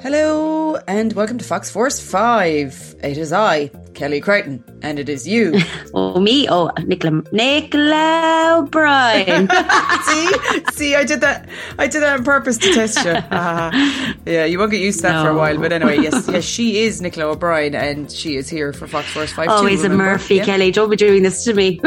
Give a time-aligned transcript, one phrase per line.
[0.00, 2.96] Hello and welcome to Fox Force 5.
[3.02, 5.54] It is I, Kelly Crichton, and it is you.
[5.94, 6.46] Oh, me?
[6.48, 9.48] Oh, Nicola, Nicola O'Brien.
[10.04, 10.28] see?
[10.72, 13.14] See, I did that I did that on purpose to test you.
[13.30, 15.58] Ah, yeah, you won't get used to that for a while.
[15.58, 19.32] But anyway, yes, yes, she is Nicola O'Brien and she is here for Fox Force
[19.32, 19.88] 5 too, Always a?
[19.88, 20.44] Murphy, Yeah.
[20.44, 20.70] Kelly.
[20.70, 21.80] Don't be doing this to me.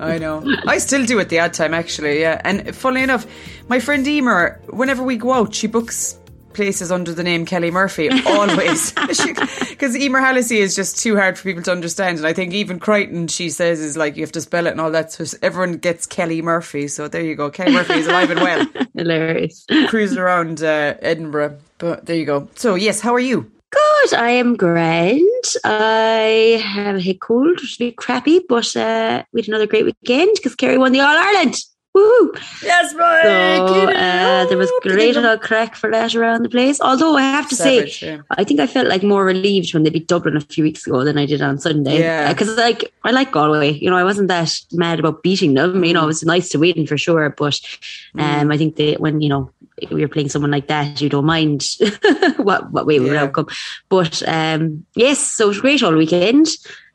[0.00, 0.42] I know.
[0.66, 2.20] I still do at the ad time, actually.
[2.20, 3.26] Yeah, and funnily enough,
[3.68, 6.16] my friend Emer, whenever we go out, she books
[6.52, 11.44] places under the name Kelly Murphy always because Emer Hallisey is just too hard for
[11.44, 14.40] people to understand, and I think even Crichton, she says, is like you have to
[14.40, 15.12] spell it and all that.
[15.12, 16.88] So everyone gets Kelly Murphy.
[16.88, 17.50] So there you go.
[17.50, 19.66] Kelly Murphy is alive and well, Hilarious.
[19.88, 21.58] cruising around uh, Edinburgh.
[21.78, 22.48] But there you go.
[22.56, 23.50] So yes, how are you?
[24.02, 24.14] Good.
[24.14, 25.44] I am grand.
[25.64, 29.66] I have a head cold, which is a bit crappy, but uh, we had another
[29.66, 31.56] great weekend because Kerry won the All Ireland.
[31.96, 32.62] Woohoo!
[32.62, 36.80] Yes, So uh, there was great old crack for that around the place.
[36.80, 38.22] Although I have to Savage, say, yeah.
[38.30, 41.02] I think I felt like more relieved when they beat Dublin a few weeks ago
[41.02, 41.98] than I did on Sunday.
[41.98, 42.32] Yeah.
[42.32, 45.84] Because like I like Galway, you know, I wasn't that mad about beating them.
[45.84, 47.28] You know, it was nice to win for sure.
[47.30, 47.60] But
[48.16, 49.50] um, I think that when you know
[49.90, 51.66] we were playing someone like that, you don't mind
[52.36, 53.22] what what way we would Yeah.
[53.24, 53.46] outcome.
[53.88, 56.46] But um, yes, so it was great all weekend.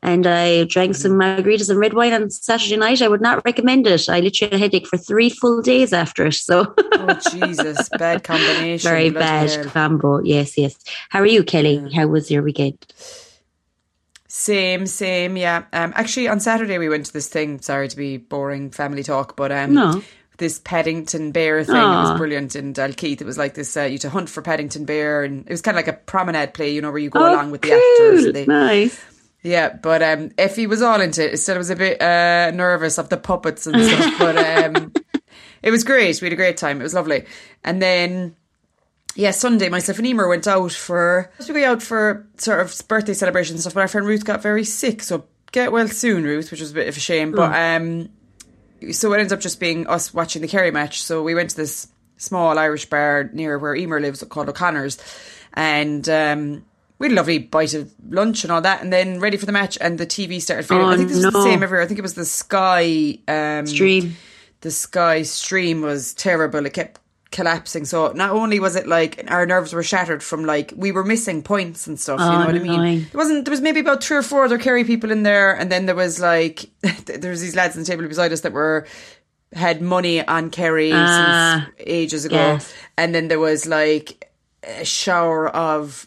[0.02, 3.02] And I drank some margaritas and red wine on Saturday night.
[3.02, 4.08] I would not recommend it.
[4.08, 6.34] I literally had a headache for three full days after it.
[6.34, 8.88] So Oh Jesus, bad combination.
[8.88, 9.64] very bad hell.
[9.64, 10.20] combo.
[10.22, 10.76] Yes, yes.
[11.08, 11.90] How are you, Kelly?
[11.92, 12.78] How was your weekend?
[14.28, 15.64] Same, same, yeah.
[15.72, 17.60] Um, actually, on Saturday we went to this thing.
[17.60, 20.02] Sorry to be boring family talk, but um, No.
[20.38, 21.74] This Paddington Bear thing.
[21.76, 23.20] It was brilliant in Dalkeith.
[23.20, 23.76] It was like this.
[23.76, 26.52] Uh, you to hunt for Paddington Bear, and it was kind of like a promenade
[26.54, 28.24] play, you know, where you go Oh, along with the actors.
[28.26, 29.00] And they, Nice.
[29.42, 31.36] yeah, but um, Effie was all into it.
[31.38, 34.92] Still, was a bit uh, nervous of the puppets and stuff, but um,
[35.62, 36.20] it was great.
[36.20, 36.80] We had a great time.
[36.80, 37.24] It was lovely.
[37.64, 38.36] And then,
[39.14, 43.14] yeah, Sunday, myself and Emer went out for we go out for sort of birthday
[43.14, 43.74] celebrations and stuff.
[43.74, 46.74] But our friend Ruth got very sick, so get well soon, Ruth, which was a
[46.74, 47.32] bit of a shame.
[47.32, 48.10] But um,
[48.92, 51.02] so it ends up just being us watching the Kerry match.
[51.02, 54.98] So we went to this small Irish bar near where Emer lives called O'Connor's,
[55.54, 56.64] and um,
[56.98, 59.52] we had a lovely bite of lunch and all that, and then ready for the
[59.52, 60.84] match, and the TV started fading.
[60.84, 61.82] Oh, I think this was the same everywhere.
[61.82, 64.16] I think it was the Sky um, Stream.
[64.62, 66.64] The Sky stream was terrible.
[66.64, 67.00] It kept
[67.30, 67.84] collapsing.
[67.84, 71.42] So not only was it like our nerves were shattered from like we were missing
[71.42, 72.20] points and stuff.
[72.20, 72.72] you Oh, know what I mean?
[72.74, 73.00] annoying.
[73.12, 73.44] There wasn't.
[73.44, 75.94] There was maybe about three or four other Kerry people in there, and then there
[75.96, 76.66] was like
[77.06, 78.86] there was these lads on the table beside us that were
[79.52, 82.72] had money on Kerry Ah, since ages ago, yes.
[82.98, 84.30] and then there was like
[84.62, 86.06] a shower of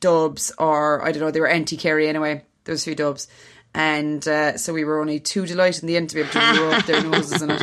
[0.00, 2.44] dubs, or I don't know, they were anti Kerry anyway.
[2.64, 3.28] There was a few dubs.
[3.74, 6.38] And uh, so we were only too delighted in the end to be able to
[6.68, 7.62] rub their noses in it.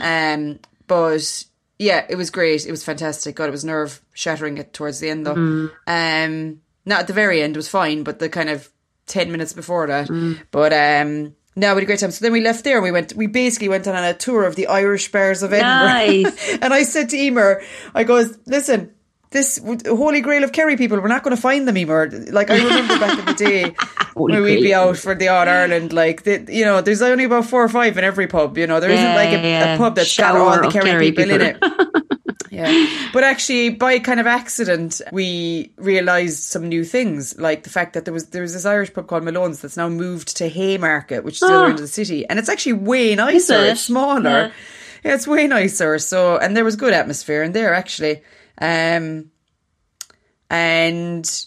[0.00, 1.44] Um, but
[1.78, 2.66] yeah, it was great.
[2.66, 3.36] It was fantastic.
[3.36, 5.34] God, it was nerve shattering it towards the end though.
[5.86, 8.70] Um, not at the very end, it was fine, but the kind of
[9.06, 10.08] 10 minutes before that.
[10.50, 12.10] But um, no, we had a great time.
[12.10, 14.56] So then we left there and we went, we basically went on a tour of
[14.56, 16.30] the Irish bars of Edinburgh.
[16.30, 16.58] Nice.
[16.62, 17.62] and I said to Emer,
[17.94, 18.92] I goes, listen,
[19.34, 22.08] this holy grail of Kerry people, we're not going to find them, anymore.
[22.30, 23.74] Like, I remember back in the day
[24.14, 27.44] when we'd be out for the All Ireland, like, the, you know, there's only about
[27.44, 29.74] four or five in every pub, you know, there isn't like a, yeah.
[29.74, 31.58] a pub that's got all the Kerry, Kerry people, in it.
[32.54, 33.08] Yeah.
[33.12, 38.04] But actually, by kind of accident, we realised some new things, like the fact that
[38.04, 41.34] there was there was this Irish pub called Malone's that's now moved to Haymarket, which
[41.34, 43.54] is the other end of the city, and it's actually way nicer.
[43.54, 43.70] it?
[43.70, 44.22] It's smaller.
[44.22, 44.50] Yeah.
[45.04, 45.14] Yeah.
[45.14, 45.98] it's way nicer.
[45.98, 48.22] So, and there was good atmosphere in there actually.
[48.60, 49.30] Um,
[50.50, 51.46] and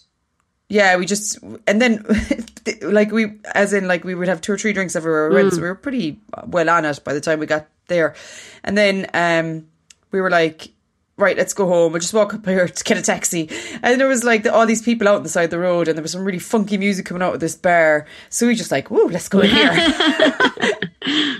[0.69, 2.05] yeah, we just and then
[2.81, 5.53] like we as in like we would have two or three drinks everywhere we went,
[5.53, 8.15] so we were pretty well on it by the time we got there.
[8.63, 9.67] And then um
[10.11, 10.69] we were like,
[11.17, 11.91] right, let's go home.
[11.93, 13.49] We'll just walk up here to get a taxi.
[13.81, 15.87] And there was like the, all these people out on the side of the road,
[15.87, 18.05] and there was some really funky music coming out of this bar.
[18.29, 19.71] So we just like, whoa, let's go in here.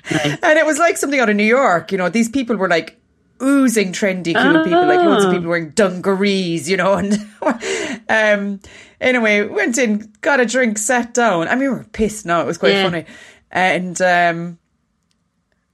[0.10, 1.92] And it was like something out of New York.
[1.92, 2.98] You know, these people were like
[3.42, 6.96] oozing trendy cool people, like loads of people wearing dungarees, you know.
[8.10, 8.60] And um,
[9.00, 11.48] anyway, went in, got a drink, sat down.
[11.48, 12.42] I mean, we were pissed now.
[12.42, 12.84] It was quite Yeah.
[12.84, 13.06] funny.
[13.52, 14.60] And um,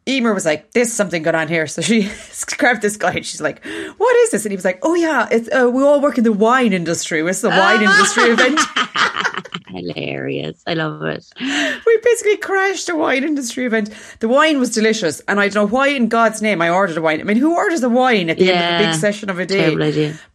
[0.08, 2.10] Emer was like, "There's something going on here." So she
[2.58, 3.64] grabbed this guy and she's like,
[3.98, 6.24] "What is this?" And he was like, "Oh yeah, it's uh, we all work in
[6.24, 7.22] the wine industry.
[7.22, 8.60] It's the wine industry event."
[9.68, 10.62] Hilarious.
[10.68, 11.26] I love it.
[11.40, 13.90] we basically crashed a wine industry event.
[14.20, 17.02] The wine was delicious, and I don't know why in God's name I ordered a
[17.02, 17.20] wine.
[17.20, 19.46] I mean, who orders a wine at the end of a big session of a
[19.46, 19.76] day?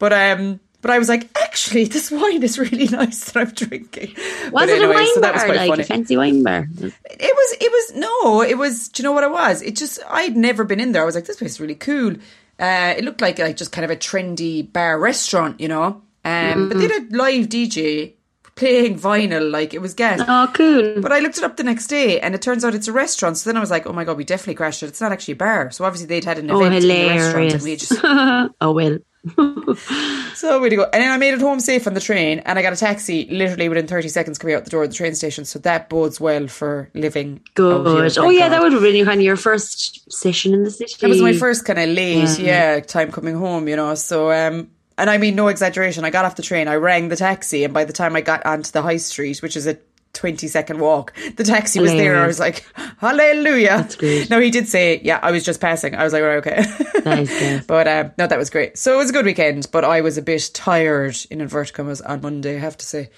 [0.00, 4.14] But um, But I was like, actually, this wine is really nice that I'm drinking.
[4.16, 5.22] Was But it anyway, a wine so bar?
[5.22, 5.82] that was quite like funny.
[5.82, 6.68] a fancy wine bar?
[6.80, 6.82] It
[7.20, 9.60] was, it was, no, it was, do you know what it was?
[9.62, 11.02] It just, I'd never been in there.
[11.02, 12.12] I was like, this place is really cool.
[12.60, 16.02] Uh, it looked like, like just kind of a trendy bar restaurant, you know?
[16.24, 18.14] Um, But they had a live DJ
[18.54, 20.20] playing vinyl, like it was gas.
[20.26, 21.00] Oh, cool.
[21.00, 23.36] But I looked it up the next day and it turns out it's a restaurant.
[23.36, 24.86] So then I was like, oh my God, we definitely crashed it.
[24.88, 25.70] It's not actually a bar.
[25.70, 27.92] So obviously they'd had an Oh, event in the restaurant and we just,
[28.60, 28.98] oh, well.
[30.34, 30.84] so way to go.
[30.84, 33.26] And then I made it home safe on the train and I got a taxi
[33.30, 35.44] literally within 30 seconds coming out the door of the train station.
[35.44, 37.40] So that bodes well for living.
[37.58, 38.18] out here, Good.
[38.18, 38.48] Oh, yeah, God.
[38.50, 40.94] that would have been kind of your first session in the city.
[41.00, 42.80] That was my first kind of late, yeah.
[42.80, 43.94] time coming home, you know.
[43.94, 46.04] So, um, and I mean, no exaggeration.
[46.04, 48.44] I got off the train, I rang the taxi, and by the time I got
[48.44, 49.78] onto the high street, which is a
[50.18, 52.18] 20 second walk, the taxi was there.
[52.18, 52.66] I was like,
[52.98, 53.68] hallelujah.
[53.68, 54.28] That's great.
[54.28, 55.94] No, he did say, yeah, I was just passing.
[55.94, 56.64] I was like, right, okay.
[57.04, 57.66] Nice, nice.
[57.66, 58.76] but um, no, that was great.
[58.76, 62.00] So it was a good weekend, but I was a bit tired in inverted commas
[62.00, 63.10] on Monday, I have to say.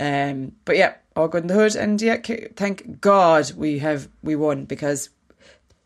[0.00, 1.76] Um, but yeah, all good in the hood.
[1.76, 2.16] And yeah,
[2.56, 5.10] thank God we have, we won because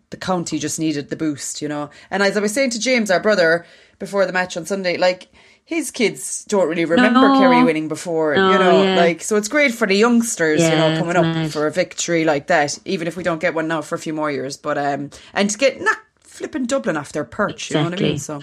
[0.08, 1.90] the county just needed the boost, you know.
[2.10, 3.66] And as I was saying to James, our brother,
[3.98, 5.28] before the match on Sunday, like
[5.64, 7.38] his kids don't really remember No.
[7.38, 8.82] Kerry winning before, No, you know.
[8.82, 8.96] yeah.
[8.96, 11.52] Like so, it's great for the youngsters, you know, coming up mad.
[11.52, 12.78] for a victory like that.
[12.84, 15.48] Even if we don't get one now for a few more years, but um, and
[15.50, 18.18] to get not flipping Dublin off their perch, you know what I mean?
[18.18, 18.40] So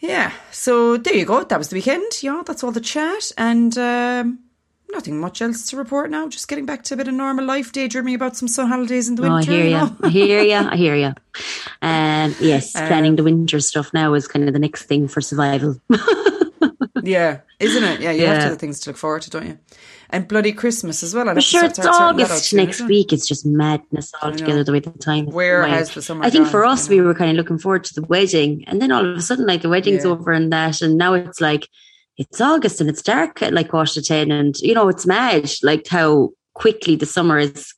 [0.00, 1.42] yeah, so there you go.
[1.44, 2.22] That was the weekend.
[2.22, 3.76] Yeah, that's all the chat and.
[3.78, 4.38] um
[4.90, 6.28] Nothing much else to report now.
[6.28, 9.16] Just getting back to a bit of normal life, daydreaming about some sun holidays in
[9.16, 9.96] the Oh, I hear you know?
[10.02, 10.54] I hear you.
[10.54, 11.12] I hear you.
[11.82, 15.80] Um, yes, planning the winter stuff now is kind of the next thing for survival.
[17.04, 18.00] Yeah, isn't it?
[18.00, 18.48] Yeah, you have to Yeah.
[18.50, 19.58] have things to look forward to, don't you?
[20.10, 21.28] And bloody Christmas as well.
[21.28, 22.86] I'll For have to sure, it's August soon, next it?
[22.86, 23.12] week.
[23.12, 25.26] It's just madness altogether the way the time.
[25.26, 27.84] Where has the summer I think gone, for us, we were kind of looking forward
[27.84, 30.10] to the wedding, and then all of a sudden, like the wedding's Yeah.
[30.10, 31.68] over and that, and now it's like
[32.18, 35.50] it's August and it's dark at like quarter to ten, and you know it's mad,
[35.62, 37.72] like how quickly the summer is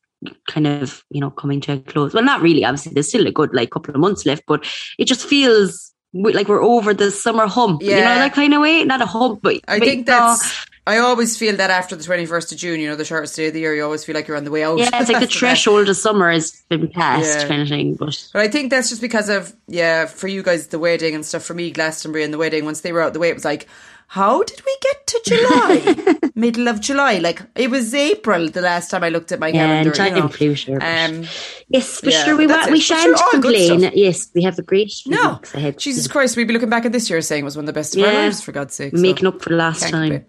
[0.48, 2.14] kind of you know coming to a close.
[2.14, 2.64] Well, not really.
[2.64, 4.66] Obviously, there's still a good like couple of months left, but
[4.98, 7.82] it just feels like we're over the summer hump.
[7.82, 8.82] You know that kind of way.
[8.84, 10.66] Not a hump, but I but, think uh, that's.
[10.86, 13.52] I always feel that after the 21st of June, you know, the shortest day of
[13.52, 14.78] the year, you always feel like you're on the way out.
[14.78, 17.48] yeah, it's like the threshold of summer has been passed, Yeah.
[17.48, 17.94] kind of thing.
[17.94, 21.24] But But I think that's just because of, yeah, for you guys, the wedding and
[21.24, 21.44] stuff.
[21.44, 23.68] For me, Glastonbury and the wedding, once they were out the way, it was like,
[24.14, 26.30] how did we get to July?
[26.34, 27.18] Middle of July.
[27.18, 29.90] Like, it was April the last time I looked at my Yeah, calendar.
[29.90, 30.28] and time you know.
[30.28, 30.78] flew, sure.
[30.82, 31.24] Um,
[31.68, 32.80] Yes, but Yeah, sure, we, but that's wa- we it.
[32.80, 33.90] But sure, shan't all good complain.
[33.94, 35.34] Yes, we have a great no.
[35.34, 35.78] weeks ahead.
[35.78, 37.72] Jesus Christ, we'd be looking back at this year saying it was one of the
[37.72, 38.96] best of our lives, for God's sake.
[38.96, 40.10] so Making up for the last can't time.
[40.10, 40.26] complain.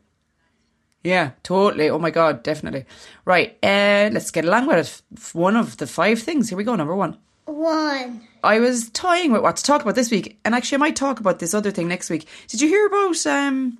[1.03, 1.89] Yeah, totally.
[1.89, 2.85] Oh my God, definitely.
[3.25, 4.77] Right, uh, let's get along with
[5.11, 5.35] it.
[5.35, 6.49] One of the five things.
[6.49, 7.17] Here we go, number one.
[7.45, 8.27] One.
[8.43, 11.19] I was toying with what to talk about this week, and actually, I might talk
[11.19, 12.27] about this other thing next week.
[12.47, 13.77] Did you hear about um,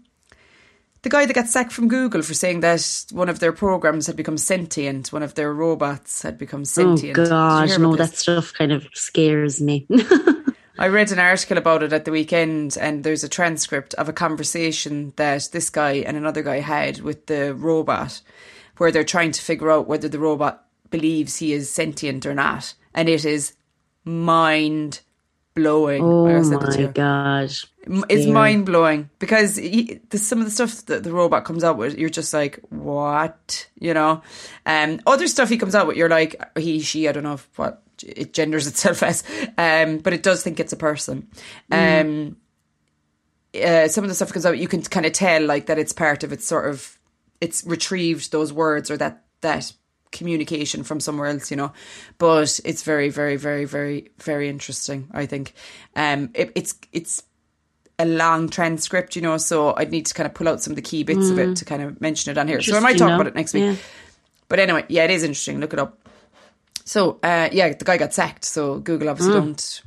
[1.02, 4.16] the guy that got sacked from Google for saying that one of their programs had
[4.16, 7.18] become sentient, one of their robots had become Oh sentient?
[7.18, 8.12] Oh hear no, this?
[8.12, 9.88] that stuff kind of scares me.
[10.78, 14.14] I read an article about it at the weekend, and there's a transcript of a
[14.14, 18.22] conversation that this guy and another guy had with the robot,
[18.78, 22.74] where they're trying to figure out whether the robot believes he is sentient or not,
[22.94, 23.54] and it is
[24.06, 25.02] mind
[25.54, 26.02] blowing.
[26.04, 26.28] oh
[26.86, 27.44] my God.
[28.10, 28.32] It's Scary.
[28.32, 31.98] mind blowing because he, the, some of the stuff that the robot comes out with,
[31.98, 34.22] you're just like, what, you know?
[34.66, 37.50] Um, other stuff he comes out with, you're like, he, she, I don't know if-
[37.58, 39.24] what it genders itself as,
[39.58, 41.28] um, but it does think it's a person.
[41.72, 42.38] Um,
[43.62, 45.92] uh, some of the stuff comes out, you can kind of tell like that it's
[45.94, 46.98] part of its sort of,
[47.42, 49.74] it's retrieved those words or that that
[50.12, 51.72] communication from somewhere else, you know.
[52.18, 55.10] But it's very, very, very, very, very interesting.
[55.12, 55.54] I think,
[55.96, 57.24] um, it, it's it's
[58.00, 60.76] a long transcript, you know, so I'd need to kind of pull out some of
[60.76, 62.62] the key bits of it to kind of mention it on here.
[62.62, 63.16] So I might talk though.
[63.16, 63.64] about it next week.
[63.64, 63.76] Yeah.
[64.48, 65.60] But anyway, yeah, it is interesting.
[65.60, 65.98] Look it up.
[66.84, 68.44] So, uh, yeah, the guy got sacked.
[68.44, 69.82] So Google obviously don't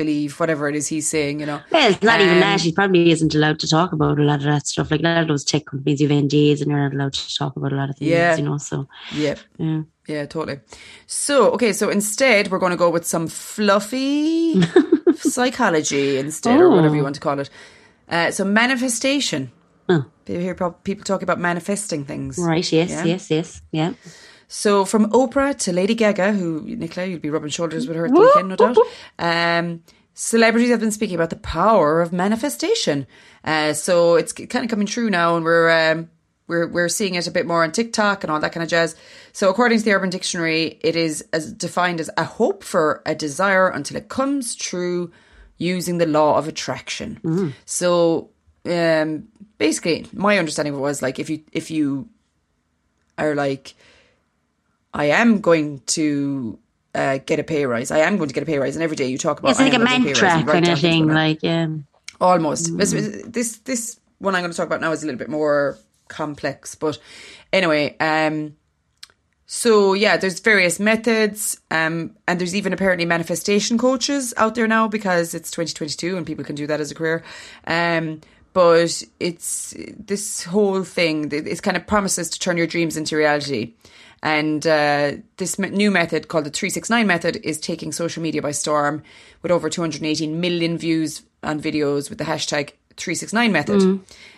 [0.00, 1.60] believe whatever it is he's saying, you know.
[1.70, 2.60] Well, it's not even Um, that.
[2.60, 4.90] He probably isn't allowed to talk about a lot of that stuff.
[4.90, 7.56] Like a lot of those tech companies, you've NDAs and you're not allowed to talk
[7.56, 8.36] about a lot of things, Yeah.
[8.36, 8.58] you know.
[8.58, 8.88] So,
[9.24, 9.34] Yeah.
[9.58, 9.82] yeah.
[10.08, 10.58] Yeah, totally.
[11.06, 14.60] So, okay, so instead we're going to go with some fluffy
[15.16, 17.50] psychology instead, or whatever you want to call it.
[18.08, 19.50] Uh, so, manifestation.
[19.88, 20.04] Oh.
[20.26, 20.54] You hear
[20.88, 22.38] people talking about manifesting things.
[22.38, 23.04] Right, yes, Yeah.
[23.04, 23.92] yes, yes, yeah.
[24.52, 28.12] So, from Oprah to Lady Gaga, who, Nicola, you'll be rubbing shoulders with her at
[28.12, 28.76] the weekend, no doubt.
[29.20, 33.06] Um, celebrities have been speaking about the power of manifestation.
[33.44, 35.70] Uh, so, it's kind of coming true now, and we're.
[35.70, 36.10] Um,
[36.48, 38.96] we're, we're seeing it a bit more on TikTok and all that kind of jazz.
[39.32, 43.14] So, according to the Urban Dictionary, it is as defined as a hope for a
[43.14, 45.12] desire until it comes true
[45.58, 47.20] using the law of attraction.
[47.66, 48.30] So,
[48.66, 49.28] um,
[49.58, 52.08] basically, my understanding of it was like if you if you
[53.16, 53.74] are like,
[54.92, 56.58] I am going to
[56.94, 57.90] uh, get a pay rise.
[57.90, 59.60] I am going to get a pay rise, and every day you talk about It's
[59.60, 61.08] like a am going to get mantra kind of thing.
[61.08, 61.68] Like, yeah.
[62.20, 62.76] Almost.
[62.76, 62.92] This,
[63.24, 65.78] this this one I'm going to talk about now is a little bit more
[66.08, 66.98] complex, but
[67.52, 68.56] anyway, um,
[69.46, 74.86] so yeah, there's various methods, um, and there's even apparently manifestation coaches out there now
[74.86, 77.24] because it's 2022 and people can do that as a career.
[77.66, 78.20] Um,
[78.52, 81.30] but it's this whole thing.
[81.32, 83.74] It's kind of promises to turn your dreams into reality.
[84.22, 89.02] And uh, this new method called the 369 method is taking social media by storm
[89.42, 93.80] with over 218 million views on videos with the hashtag 369 method.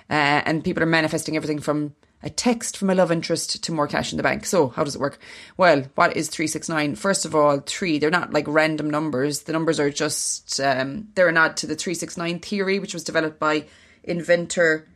[0.08, 3.88] Uh, and people are manifesting everything from a text from a love interest to more
[3.88, 4.46] cash in the bank.
[4.46, 5.18] So, how does it work?
[5.56, 6.94] Well, what is 369?
[6.94, 9.42] First of all, three, they're not like random numbers.
[9.42, 13.40] The numbers are just, um, they're a nod to the 369 theory, which was developed
[13.40, 13.64] by
[14.04, 14.88] inventor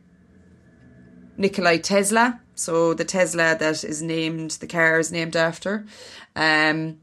[1.36, 2.40] Nikolai Tesla.
[2.56, 5.86] So the Tesla that is named, the car is named after.
[6.34, 6.98] Um,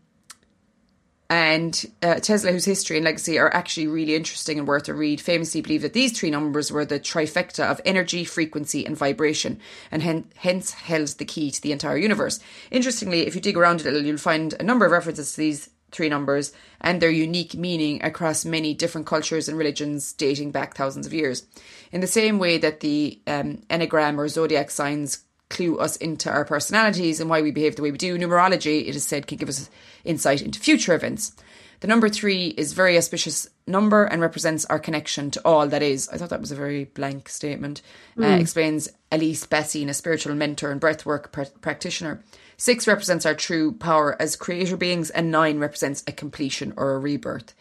[1.29, 5.21] and uh, Tesla, whose history and legacy are actually really interesting and worth a read,
[5.21, 10.03] famously believed that these three numbers were the trifecta of energy, frequency, and vibration, and
[10.03, 12.39] hen- hence held the key to the entire universe.
[12.69, 15.69] Interestingly, if you dig around a little, you'll find a number of references to these
[15.91, 21.05] three numbers and their unique meaning across many different cultures and religions dating back thousands
[21.07, 21.47] of years.
[21.91, 26.43] In the same way that the um, Enneagram or zodiac signs clue us into our
[26.43, 29.49] personalities and why we behave the way we do, numerology, it is said, can give
[29.49, 29.69] us
[30.03, 31.33] insight into future events.
[31.79, 36.07] The number three is very auspicious number and represents our connection to all that is.
[36.09, 37.81] I thought that was a very blank statement.
[38.17, 42.23] Uh, explains Elise Bassin, a spiritual mentor and breathwork pr- practitioner.
[42.55, 46.99] Six represents our true power as creator beings, and nine represents a completion or a
[46.99, 47.53] rebirth.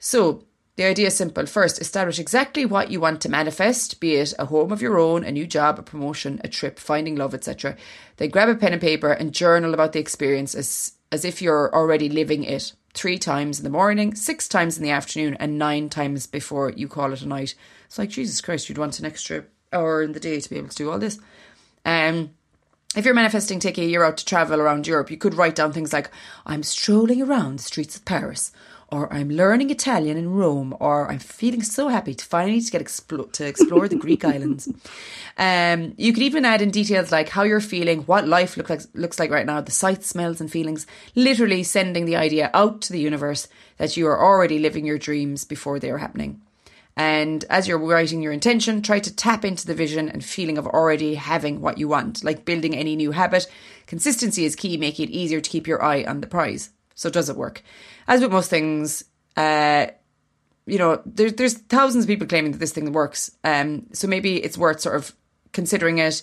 [0.00, 0.44] So,
[0.76, 1.46] the idea is simple.
[1.46, 5.22] First, establish exactly what you want to manifest, be it a home of your own,
[5.24, 7.76] a new job, a promotion, a trip, finding love, etc.
[8.16, 11.72] Then grab a pen and paper and journal about the experience as, as if you're
[11.74, 12.72] already living it.
[12.92, 16.86] Three times in the morning, six times in the afternoon, and nine times before you
[16.86, 17.54] call it a night.
[17.86, 20.68] It's like, Jesus Christ, you'd want an extra hour in the day to be able
[20.68, 21.18] to do all this.
[21.84, 22.30] Um,
[22.96, 25.72] if you're manifesting taking a year out to travel around Europe, you could write down
[25.72, 26.10] things like,
[26.46, 28.52] I'm strolling around the streets of Paris,
[28.94, 32.82] or I'm learning Italian in Rome, or I'm feeling so happy to finally to get
[32.82, 34.68] explo- to explore the Greek islands.
[35.36, 38.82] Um, you could even add in details like how you're feeling, what life look like,
[38.94, 42.92] looks like right now, the sights, smells, and feelings, literally sending the idea out to
[42.92, 43.48] the universe
[43.78, 46.40] that you are already living your dreams before they are happening.
[46.96, 50.66] And as you're writing your intention, try to tap into the vision and feeling of
[50.66, 53.48] already having what you want, like building any new habit.
[53.86, 56.70] Consistency is key, making it easier to keep your eye on the prize.
[56.94, 57.62] So, does it work?
[58.06, 59.04] As with most things,
[59.36, 59.86] uh,
[60.66, 63.30] you know, there's there's thousands of people claiming that this thing works.
[63.44, 65.14] Um, so maybe it's worth sort of
[65.52, 66.22] considering it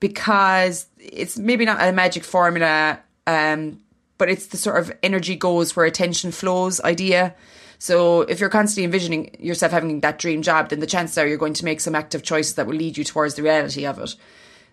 [0.00, 3.80] because it's maybe not a magic formula, um,
[4.18, 7.34] but it's the sort of energy goes where attention flows idea.
[7.78, 11.36] So if you're constantly envisioning yourself having that dream job, then the chances are you're
[11.36, 14.16] going to make some active choices that will lead you towards the reality of it.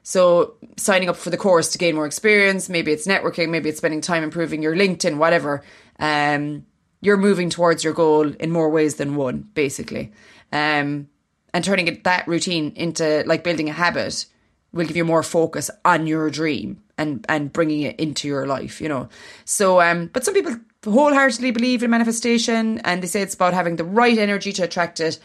[0.04, 3.78] So signing up for the course to gain more experience, maybe it's networking, maybe it's
[3.78, 5.64] spending time improving your LinkedIn, whatever.
[6.00, 6.66] Um,
[7.02, 10.12] you're moving towards your goal in more ways than one, basically.
[10.52, 11.10] Um,
[11.54, 14.26] and turning it, that routine into like building a habit
[14.74, 18.80] will give you more focus on your dream and and bringing it into your life
[18.80, 19.10] you know
[19.44, 20.56] so um but some people
[20.86, 25.00] wholeheartedly believe in manifestation and they say it's about having the right energy to attract
[25.00, 25.20] it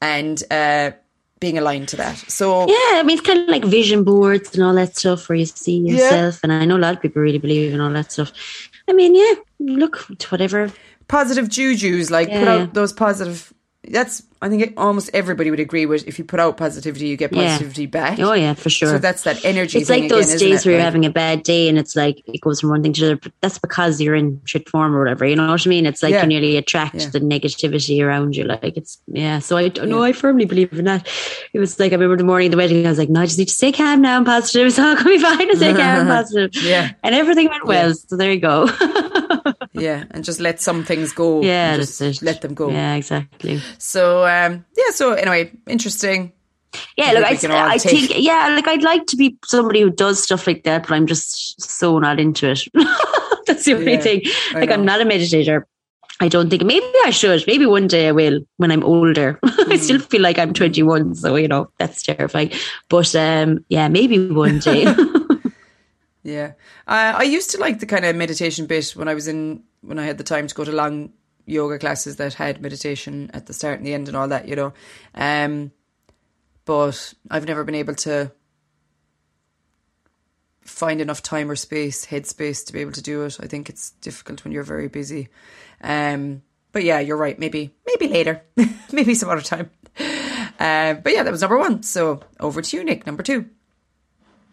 [0.00, 0.90] and uh
[1.40, 4.62] being aligned to that so Yeah, I mean, it's kind of like vision boards and
[4.62, 6.40] all that stuff where you see yourself.
[6.42, 8.32] And I know a lot of people really believe in all that stuff.
[8.88, 10.70] I mean, yeah, look, it's whatever.
[11.08, 13.52] positive jujus like put out those positive
[13.84, 17.30] that's I think almost everybody would agree with if you put out positivity you get
[17.32, 17.42] Yeah.
[17.48, 18.88] positivity back Oh, yeah, for sure.
[18.88, 20.66] so that's that energy it's like those again, days it?
[20.66, 23.00] where you're having a bad day and it's like it goes from one thing to
[23.00, 23.16] the other.
[23.16, 25.26] But that's because you're in shit form or whatever.
[25.26, 25.84] You know what I mean?
[25.84, 26.22] It's like Yeah.
[26.22, 27.08] you nearly attract Yeah.
[27.10, 28.44] the negativity around you.
[28.44, 29.40] Like it's yeah.
[29.40, 30.02] So I don't know.
[30.02, 31.06] I firmly believe in that.
[31.52, 32.86] It was like I remember the morning of the wedding.
[32.86, 34.66] I was like, no, I just need to stay calm now and positive.
[34.68, 35.48] It's all gonna be fine.
[35.50, 36.50] And stay calm and positive.
[36.62, 36.92] Yeah.
[37.04, 37.92] And everything went well.
[37.94, 38.68] So there you go.
[39.72, 41.76] yeah and just let some things go yeah.
[41.76, 42.94] Just let them go Yeah.
[42.94, 43.60] Exactly.
[43.78, 46.32] so um yeah so anyway interesting
[46.96, 49.90] Yeah, I look, think I, I think, yeah, like I'd like to be somebody who
[49.90, 52.62] does stuff like that, but I'm just so not into it.
[53.46, 54.22] That's the only Yeah, thing.
[54.60, 55.62] Like, I'm not a meditator.
[56.20, 57.44] I don't think maybe I should.
[57.46, 59.38] Maybe one day I will when I'm older.
[59.70, 60.00] I still Hmm.
[60.00, 62.52] feel like I'm 21, so you know that's terrifying.
[62.88, 64.86] But um, yeah, maybe one day.
[66.22, 66.52] Yeah,
[66.86, 69.98] uh, I used to like the kind of meditation bit when I was in when
[69.98, 71.12] I had the time to go to long
[71.46, 74.56] yoga classes that had meditation at the start and the end and all that, you
[74.56, 74.72] know.
[75.14, 75.72] Um,
[76.64, 78.32] but I've never been able to
[80.62, 83.38] find enough time or space, headspace to be able to do it.
[83.40, 85.28] I think it's difficult when you're very busy.
[85.82, 86.42] Um,
[86.72, 87.38] but yeah, you're right.
[87.38, 88.42] Maybe, maybe later,
[88.92, 89.70] maybe some other time.
[89.98, 91.82] Uh, but yeah, that was number one.
[91.82, 93.06] So over to you, Nick.
[93.06, 93.46] Number two.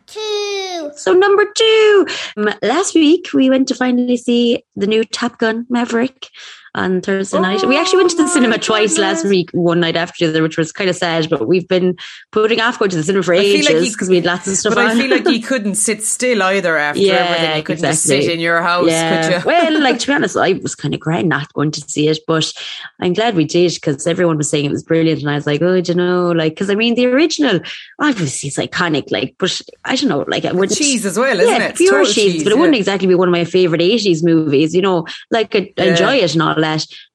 [0.08, 0.91] Two.
[0.96, 2.08] So number two.
[2.38, 6.29] Um, last week we went to finally see the new Top Gun Maverick
[6.77, 7.65] on Thursday oh, night.
[7.65, 8.67] We actually went to the oh, cinema goodness.
[8.67, 11.27] twice last week, one night after the other, which was kind of sad.
[11.29, 11.98] But we've been
[12.31, 14.75] putting off going to the cinema for ages because like we had lots of stuff.
[14.75, 14.91] But on.
[14.91, 17.57] I feel like you couldn't sit still either after yeah, everything.
[17.57, 18.22] You couldn't exactly.
[18.22, 19.43] sit in your house, yeah.
[19.43, 22.19] well, like to be honest, I was kind of grand not going to see it,
[22.27, 22.53] but
[23.00, 25.62] I'm glad we did because everyone was saying it was brilliant, and I was like,
[25.63, 27.60] oh, I don't know, like because I mean the original
[28.00, 31.53] obviously it's iconic, like, but I don't know, like it wouldn't cheese as well, isn't
[31.53, 31.75] yeah, it?
[31.75, 34.81] Pure cheese, cheese, but it wouldn't exactly be one of my favorite '80s movies, you
[34.84, 35.07] know.
[35.31, 36.66] Like I enjoy it and all that.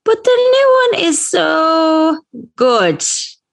[0.05, 2.19] But the new one is so
[2.57, 3.03] good.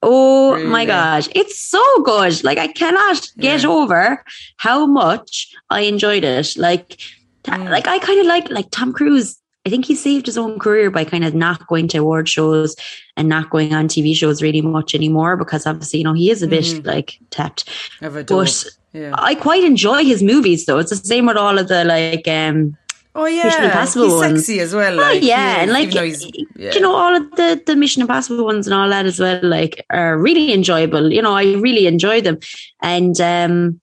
[0.02, 0.68] Oh really?
[0.68, 2.44] my gosh, it's so good.
[2.44, 3.70] Like I cannot get yeah.
[3.70, 4.24] over
[4.58, 6.56] how much I enjoyed it.
[6.58, 7.00] Like
[7.44, 7.70] mm.
[7.70, 9.38] like I kind of like like Tom Cruise.
[9.66, 12.78] I think he saved his own career by kind of not going to award shows
[13.18, 16.42] and not going on TV shows really much anymore because obviously, you know, he is
[16.42, 16.86] a bit mm.
[16.86, 17.70] like tapped.
[18.10, 19.14] But yeah.
[19.16, 20.80] I quite enjoy his movies though.
[20.80, 22.78] It's the same with all of the like um
[23.20, 24.94] Oh yeah, Mission Impossible he's sexy as well.
[24.94, 26.72] Oh, like, oh yeah, and like yeah.
[26.74, 29.42] you know all of the the Mission Impossible ones and all that as well.
[29.44, 31.12] Like are really enjoyable.
[31.12, 32.40] You know, I really enjoy them,
[32.82, 33.82] and um,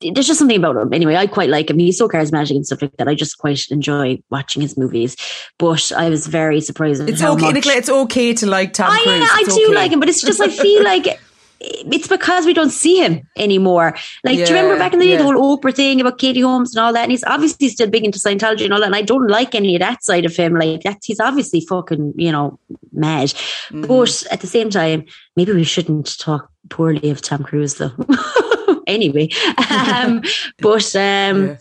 [0.00, 0.92] there's just something about him.
[0.92, 1.80] Anyway, I quite like him.
[1.80, 3.08] He's so charismatic and stuff like that.
[3.08, 5.16] I just quite enjoy watching his movies.
[5.58, 7.02] But I was very surprised.
[7.08, 7.66] It's okay, much...
[7.66, 9.06] It's okay to like Tom Cruise.
[9.08, 9.74] I, yeah, I do okay.
[9.74, 11.20] like him, but it's just I feel like
[11.60, 13.94] it's because we don't see him anymore.
[14.24, 15.18] Like, yeah, do you remember back in the day, yeah.
[15.18, 17.02] the whole Oprah thing about Katie Holmes and all that?
[17.02, 18.86] And he's obviously still big into Scientology and all that.
[18.86, 20.54] And I don't like any of that side of him.
[20.54, 22.58] Like, that he's obviously fucking, you know,
[22.92, 23.28] mad.
[23.28, 23.82] Mm-hmm.
[23.82, 25.04] But at the same time,
[25.36, 27.92] maybe we shouldn't talk poorly of Tom Cruise, though.
[28.86, 29.28] anyway,
[29.70, 30.22] um,
[30.60, 31.56] but um, yeah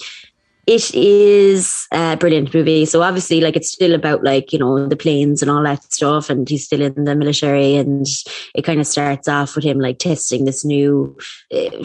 [0.70, 2.86] it is a brilliant movie.
[2.86, 6.30] So obviously, like it's still about like you know the planes and all that stuff,
[6.30, 8.06] and he's still in the military, and
[8.54, 11.18] it kind of starts off with him like testing this new,
[11.52, 11.84] uh,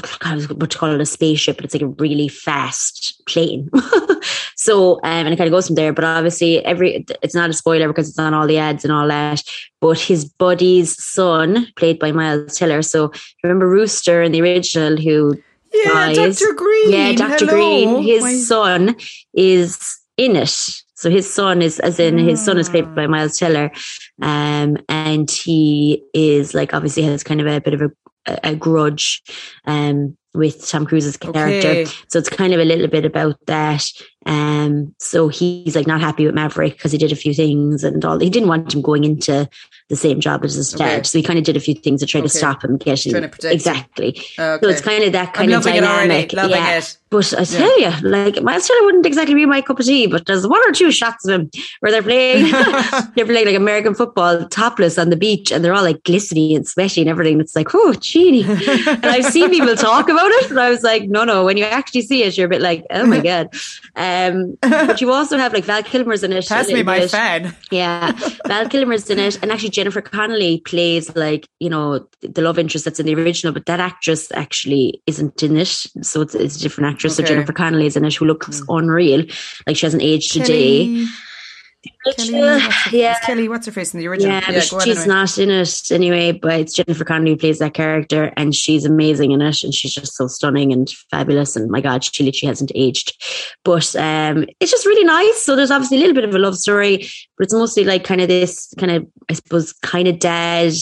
[0.54, 3.70] what to call it, a spaceship, but it's like a really fast plane.
[4.54, 5.94] so um, and it kind of goes from there.
[5.94, 9.08] But obviously, every it's not a spoiler because it's on all the ads and all
[9.08, 9.42] that.
[9.80, 12.82] But his buddy's son, played by Miles Teller.
[12.82, 15.42] So remember Rooster in the original, who
[15.74, 16.54] yeah, Dr.
[16.54, 16.92] Green.
[16.92, 17.46] Yeah, Dr.
[17.46, 17.52] Hello.
[17.52, 18.02] Green.
[18.02, 18.34] His My...
[18.34, 18.96] son
[19.34, 20.48] is in it.
[20.94, 23.70] So his son is, as in his son is played by Miles Teller,
[24.22, 27.90] um, and he is like obviously has kind of a bit of a,
[28.42, 29.22] a grudge,
[29.66, 31.68] um, with Tom Cruise's character.
[31.68, 31.86] Okay.
[32.08, 33.84] So it's kind of a little bit about that.
[34.26, 38.04] Um, so he's like not happy with Maverick because he did a few things and
[38.04, 38.18] all.
[38.18, 39.48] He didn't want him going into
[39.88, 41.02] the same job as his dad, okay.
[41.02, 42.28] so he kind of did a few things to try okay.
[42.28, 44.16] to stop him getting exactly.
[44.36, 46.32] So it's kind of that kind I'm of dynamic.
[46.32, 46.78] yeah.
[46.78, 46.96] It.
[47.10, 48.00] But I tell yeah.
[48.00, 50.08] you, like Miles Teller wouldn't exactly be my cup of tea.
[50.08, 52.50] But there's one or two shots of him where they're playing,
[53.14, 56.66] they're playing like American football topless on the beach, and they're all like glistening and
[56.66, 57.40] sweaty and everything.
[57.40, 58.42] It's like, oh, genie.
[58.44, 61.44] and I've seen people talk about it, and I was like, no, no.
[61.44, 63.50] When you actually see it, you're a bit like, oh my god.
[63.94, 64.13] Um,
[64.60, 66.46] but you also have like Val Kilmer's in it.
[66.46, 67.10] Pass me my bit.
[67.10, 67.56] fan.
[67.70, 68.12] Yeah,
[68.46, 72.84] Val Kilmer's in it, and actually Jennifer Connelly plays like you know the love interest
[72.84, 76.60] that's in the original, but that actress actually isn't in it, so it's, it's a
[76.60, 77.18] different actress.
[77.18, 77.26] Okay.
[77.26, 78.78] So Jennifer Connelly is in it, who looks mm.
[78.78, 79.24] unreal,
[79.66, 81.06] like she hasn't aged today.
[82.16, 83.18] Kelly, what's yeah.
[83.20, 84.32] Kelly, what's her face in the original?
[84.32, 85.06] Yeah, yeah she's anyway.
[85.06, 86.32] not in it anyway.
[86.32, 89.94] But it's Jennifer Connelly who plays that character, and she's amazing in it, and she's
[89.94, 91.56] just so stunning and fabulous.
[91.56, 93.12] And my God, she literally hasn't aged.
[93.64, 95.42] But um, it's just really nice.
[95.42, 98.20] So there's obviously a little bit of a love story, but it's mostly like kind
[98.20, 100.72] of this kind of, I suppose, kind of dad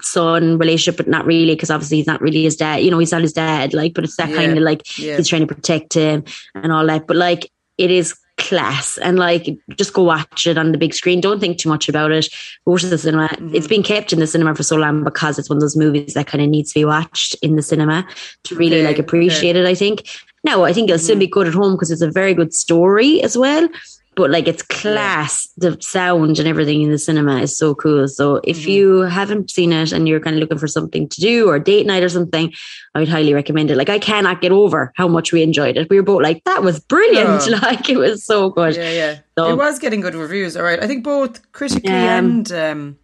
[0.00, 2.76] son relationship, but not really, because obviously he's not really his dad.
[2.78, 3.74] You know, he's not his dad.
[3.74, 4.36] Like, but it's that yeah.
[4.36, 5.16] kind of like yeah.
[5.16, 7.06] he's trying to protect him and all that.
[7.06, 11.20] But like, it is class and like just go watch it on the big screen.
[11.20, 12.28] Don't think too much about it.
[12.66, 13.28] Go to the cinema.
[13.28, 13.54] Mm-hmm.
[13.54, 16.14] It's been kept in the cinema for so long because it's one of those movies
[16.14, 18.06] that kind of needs to be watched in the cinema
[18.44, 18.86] to really okay.
[18.86, 19.60] like appreciate okay.
[19.60, 19.66] it.
[19.66, 20.08] I think.
[20.44, 21.04] No, I think it'll mm-hmm.
[21.04, 23.68] still be good at home because it's a very good story as well
[24.14, 25.48] but like it's class.
[25.56, 28.08] The sound and everything in the cinema is so cool.
[28.08, 28.70] So if mm-hmm.
[28.70, 31.86] you haven't seen it and you're kind of looking for something to do or date
[31.86, 32.52] night or something
[32.94, 33.76] i would highly recommend it.
[33.76, 35.88] Like i cannot get over how much we enjoyed it.
[35.88, 37.42] We were both like that was brilliant.
[37.48, 37.58] Oh.
[37.62, 38.76] like it was so good.
[38.76, 39.18] Yeah yeah.
[39.38, 40.56] So, it was getting good reviews.
[40.56, 40.82] All right.
[40.82, 42.98] I think both critically and um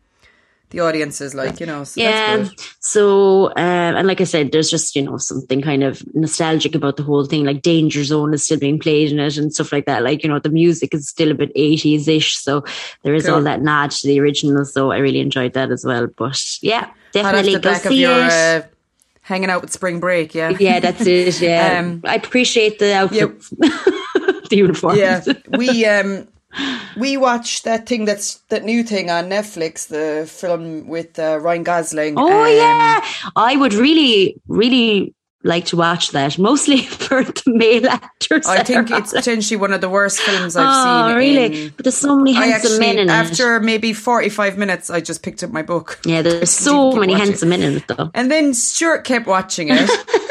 [0.70, 2.46] the audience is like you know so yeah
[2.80, 6.96] so um, and like i said there's just you know something kind of nostalgic about
[6.96, 9.86] the whole thing like danger zone is still being played in it and stuff like
[9.86, 12.64] that like you know the music is still a bit 80s ish so
[13.02, 13.36] there is cool.
[13.36, 16.90] all that nod to the original so i really enjoyed that as well but yeah
[17.12, 18.62] definitely go see your, it uh,
[19.28, 20.34] hanging out with spring break.
[20.34, 21.40] Yeah, Yeah, that's it.
[21.48, 24.98] Yeah, Um, I appreciate the outfits, the uniforms.
[24.98, 25.22] yeah.
[25.56, 26.26] We um
[26.96, 31.62] we watched that thing that's that new thing on Netflix, the film with uh, Ryan
[31.62, 32.14] Gosling.
[32.18, 33.04] Oh Um, yeah,
[33.36, 38.44] I would really, really like to watch that, mostly for the male actors.
[38.46, 41.16] I think it's potentially one of the worst films I've Oh, seen.
[41.16, 41.64] really?
[41.66, 43.12] in- but there's so many handsome men actually, in it.
[43.12, 46.00] after maybe forty-five minutes, I just picked up my book.
[46.04, 48.10] Yeah, there's so many handsome men in it, though.
[48.14, 49.88] And then Stuart kept watching it,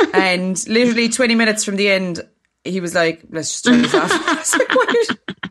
[0.13, 2.21] and literally 20 minutes from the end,
[2.65, 4.12] he was like, let's just turn this off.
[4.12, 5.47] I was like, "What?"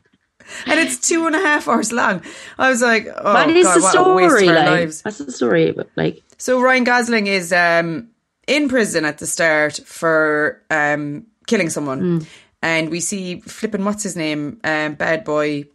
[0.67, 2.23] And it's two and a half hours long.
[2.59, 5.05] I was like, oh, what is God, the what a waste story like?
[5.05, 5.73] What's the story?
[5.73, 8.09] But like, So Ryan Gosling is um,
[8.47, 12.27] in prison at the start for um, killing someone.
[12.63, 14.61] And we see flipping, what's his name?
[14.65, 15.67] Um, bad boy,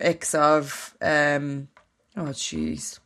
[0.00, 1.68] ex of, um,
[2.16, 2.98] oh, jeez.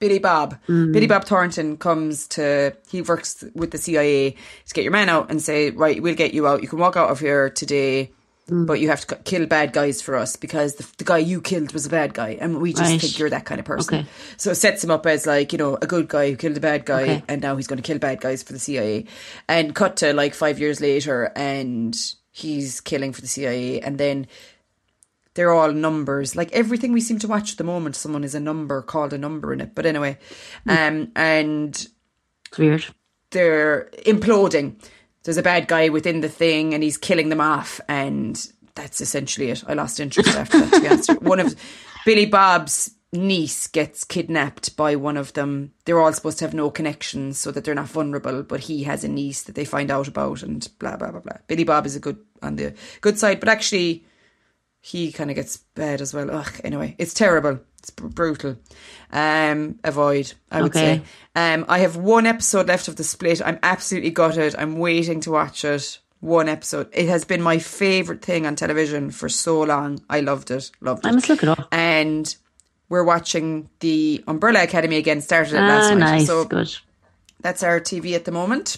[0.00, 0.58] Billy Bob.
[0.66, 5.30] Billy Bob Thornton comes to, he works with the CIA to get your man out
[5.30, 6.60] and say, right, we'll get you out.
[6.62, 8.10] You can walk out of here today,
[8.48, 11.72] but you have to kill bad guys for us because the, the guy you killed
[11.72, 12.36] was a bad guy.
[12.40, 13.00] And we just Right.
[13.00, 13.94] think you're that kind of person.
[14.00, 14.06] Okay.
[14.36, 16.60] So it sets him up as like, you know, a good guy who killed a
[16.60, 17.22] bad guy Okay.
[17.28, 19.06] and now he's going to kill bad guys for the CIA.
[19.48, 21.96] And cut to like five years later and
[22.32, 24.26] he's killing for the CIA and then
[25.32, 26.36] they're all numbers.
[26.36, 29.18] Like everything we seem to watch at the moment, someone is a number called a
[29.18, 29.74] number in it.
[29.74, 30.18] But anyway,
[30.68, 31.70] um, and
[32.46, 32.84] it's weird.
[33.30, 34.76] they're imploding.
[35.24, 39.50] There's a bad guy within the thing and he's killing them off and that's essentially
[39.50, 39.64] it.
[39.66, 41.10] I lost interest after that to be honest.
[41.22, 41.56] One of
[42.04, 45.72] Billy Bob's niece gets kidnapped by one of them.
[45.84, 49.04] They're all supposed to have no connections so that they're not vulnerable, but he has
[49.04, 51.36] a niece that they find out about and blah blah blah blah.
[51.46, 54.04] Billy Bob is a good on the good side, but actually
[54.86, 56.30] he kind of gets bad as well.
[56.30, 57.58] Ugh, anyway, it's terrible.
[57.78, 58.56] It's br- brutal.
[59.10, 61.02] Um, avoid, I would Okay.
[61.34, 61.54] say.
[61.54, 63.40] Um, I have one episode left of the split.
[63.42, 64.54] I'm absolutely gutted.
[64.58, 65.98] I'm waiting to watch it.
[66.20, 66.88] One episode.
[66.92, 70.02] It has been my favorite thing on television for so long.
[70.10, 70.70] I loved it.
[70.82, 71.08] Loved it.
[71.08, 71.66] I must look it up.
[71.72, 72.34] and
[72.90, 75.22] we're watching the Umbrella Academy again.
[75.22, 76.10] Started it last Ah, night.
[76.18, 76.70] nice, So good.
[77.40, 78.76] that's our TV at the moment.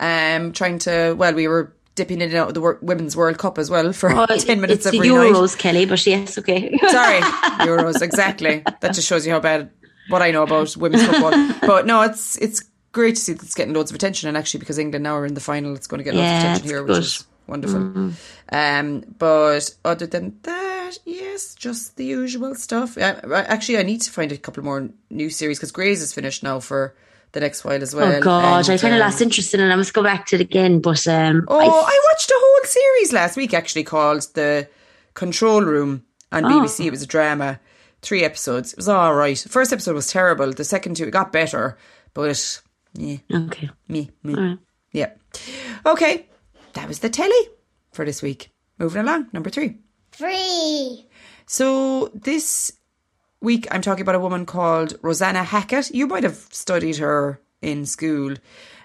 [0.00, 3.38] Um, trying to well, we were dipping in and out of the wor- Women's World
[3.38, 5.32] Cup as well for ten minutes it's every the night.
[5.32, 6.76] Euros, Kelly, but yes, okay.
[6.88, 7.20] Sorry,
[7.66, 8.62] Euros, exactly.
[8.80, 9.70] That just shows you how bad
[10.08, 11.30] what I know about women's football.
[11.60, 14.60] But no, it's it's great to see that it's getting loads of attention, and actually
[14.60, 16.68] because England now are in the final, it's going to get lots Yeah, of attention
[16.68, 16.96] here, good.
[16.96, 18.12] which is wonderful.
[18.50, 22.96] Um, but other than that, yes, just the usual stuff.
[22.98, 26.42] Uh, actually, I need to find a couple more new series because Grey's is finished
[26.42, 26.94] now for
[27.32, 28.12] the next while as well.
[28.12, 29.70] oh God, I And, kind of um, lost interest in it.
[29.70, 32.64] I must go back to it again, but um, Oh, I- I watched a whole
[32.64, 34.68] series last week actually called The
[35.14, 36.86] Control Room on BBC.
[36.86, 37.58] It was a drama,
[38.02, 38.72] three episodes.
[38.72, 39.38] It was all right.
[39.38, 40.52] First episode was terrible.
[40.52, 41.76] The second two, it got better,
[42.14, 42.60] but
[42.94, 43.70] yeah, okay.
[43.88, 44.34] me, me.
[44.34, 44.58] right.
[44.92, 45.12] Yeah.
[45.86, 46.26] Okay,
[46.74, 47.48] that was the telly
[47.92, 48.50] for this week.
[48.78, 49.78] Moving along, number three.
[50.10, 51.06] Free.
[51.46, 52.72] So this
[53.42, 55.90] week I'm talking about a woman called Rosanna Hackett.
[55.90, 58.36] You might have studied her in school.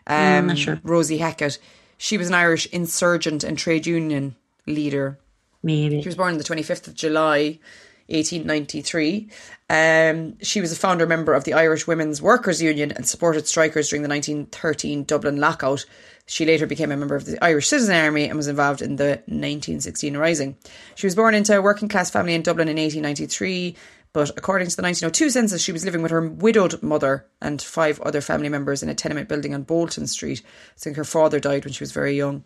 [0.06, 0.80] Um, not sure.
[0.84, 1.60] Rosie Hackett.
[1.98, 5.20] She was an Irish insurgent and trade union leader.
[5.63, 6.02] Maybe.
[6.02, 7.60] She was born on the 25th of July,
[8.08, 9.30] 1893.
[9.70, 13.89] Um, she was a founder member of the Irish Women's Workers' Union and supported strikers
[13.89, 15.86] during the 1913 Dublin lockout.
[16.26, 19.22] She later became a member of the Irish Citizen Army and was involved in the
[19.28, 20.58] 1916 Rising.
[20.96, 23.76] She was born into a working class family in Dublin in 1893,
[24.13, 28.00] but according to the 1902 census, she was living with her widowed mother and five
[28.02, 30.41] other family members in a tenement building on Bolton Street.
[30.46, 32.43] I think her father died when she was very young.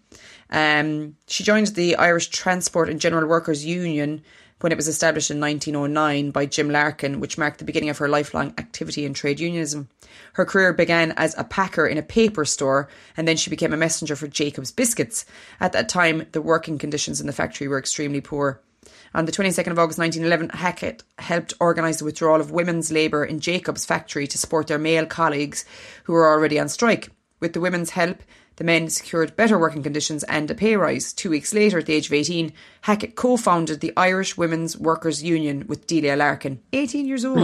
[0.50, 4.22] Um, she joined the Irish Transport and General Workers Union
[4.62, 8.08] when it was established in 1909 by Jim Larkin, which marked the beginning of her
[8.08, 9.90] lifelong activity in trade unionism.
[10.34, 13.78] Her career began as a packer in a paper store, and then she became a
[13.78, 15.26] messenger for Jacob's Biscuits.
[15.60, 18.62] At that time, the working conditions in the factory were extremely poor.
[19.14, 23.40] On the 22nd of August 1911, Hackett helped organise the withdrawal of women's labour in
[23.40, 25.66] Jacob's factory to support their male colleagues
[26.06, 27.10] who were already on strike.
[27.40, 28.24] With the women's help,
[28.56, 31.14] the men secured better working conditions and a pay rise.
[31.14, 35.24] Two weeks later, at the age of 18, Hackett co founded the Irish Women's Workers'
[35.24, 37.40] Union with Delia Larkin, 18 years old.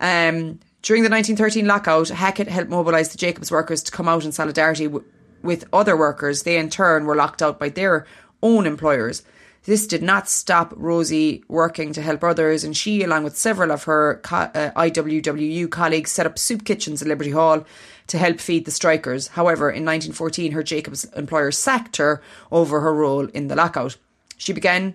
[0.00, 4.32] Um, during the 1913 lockout, Hackett helped mobilise the Jacobs workers to come out in
[4.32, 5.04] solidarity w-
[5.42, 6.44] with other workers.
[6.44, 8.06] They, in turn, were locked out by their
[8.42, 9.22] own employers.
[9.66, 13.82] This did not stop Rosie working to help others, and she, along with several of
[13.82, 17.64] her uh, IWWU colleagues, set up soup kitchens at Liberty Hall
[18.06, 19.26] to help feed the strikers.
[19.28, 23.96] However, in 1914, her Jacobs employer sacked her over her role in the lockout.
[24.36, 24.94] She began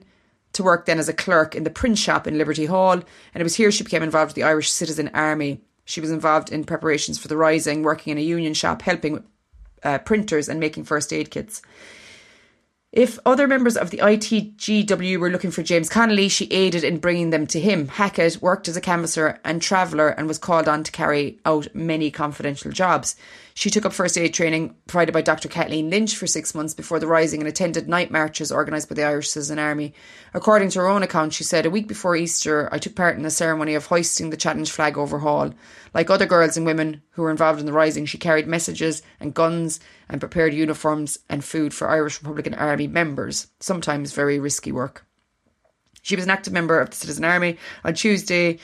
[0.53, 3.05] to work then as a clerk in the print shop in Liberty Hall, and
[3.35, 5.59] it was here she became involved with the Irish Citizen Army.
[5.83, 9.25] She was involved in preparations for the rising, working in a union shop, helping
[9.83, 11.61] uh, printers and making first aid kits.
[12.91, 17.29] If other members of the ITGW were looking for James Connolly, she aided in bringing
[17.29, 17.87] them to him.
[17.87, 22.11] Hackett worked as a canvasser and traveller and was called on to carry out many
[22.11, 23.15] confidential jobs.
[23.61, 25.47] She took up first aid training provided by Dr.
[25.47, 29.03] Kathleen Lynch for six months before the rising and attended night marches organised by the
[29.03, 29.93] Irish Citizen Army.
[30.33, 33.25] According to her own account, she said, A week before Easter, I took part in
[33.25, 35.53] a ceremony of hoisting the challenge flag over Hall.
[35.93, 39.31] Like other girls and women who were involved in the rising, she carried messages and
[39.31, 45.05] guns and prepared uniforms and food for Irish Republican Army members, sometimes very risky work.
[46.01, 48.57] She was an active member of the Citizen Army on Tuesday,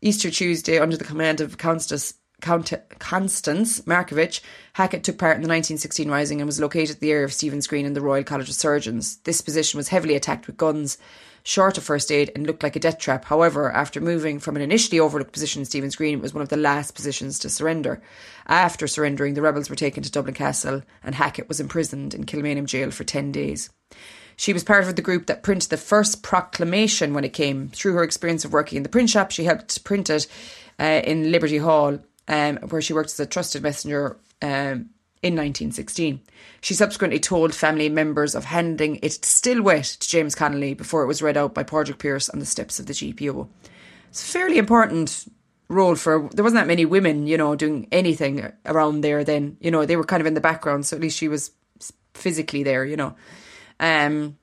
[0.00, 4.40] Easter Tuesday, under the command of Countess Count- Constance Markievicz,
[4.74, 7.66] Hackett took part in the 1916 Rising and was located at the area of Stephen's
[7.66, 9.16] Green in the Royal College of Surgeons.
[9.24, 10.98] This position was heavily attacked with guns,
[11.42, 13.24] short of first aid, and looked like a death trap.
[13.24, 16.48] However, after moving from an initially overlooked position in Stephen's Green, it was one of
[16.48, 18.00] the last positions to surrender.
[18.46, 22.66] After surrendering, the rebels were taken to Dublin Castle, and Hackett was imprisoned in Kilmainham
[22.66, 23.70] jail for 10 days.
[24.36, 27.70] She was part of the group that printed the first proclamation when it came.
[27.70, 30.28] Through her experience of working in the print shop, she helped print it
[30.78, 31.98] uh, in Liberty Hall
[32.28, 34.90] um, where she worked as a trusted messenger um,
[35.22, 36.20] in 1916.
[36.60, 41.06] She subsequently told family members of handing it still wet to James Connolly before it
[41.06, 43.48] was read out by Padraig Pearse on the steps of the GPO.
[44.10, 45.26] It's a fairly important
[45.68, 49.56] role for there wasn't that many women, you know, doing anything around there then.
[49.60, 51.50] You know, they were kind of in the background, so at least she was
[52.14, 53.16] physically there, you know.
[53.80, 54.38] Um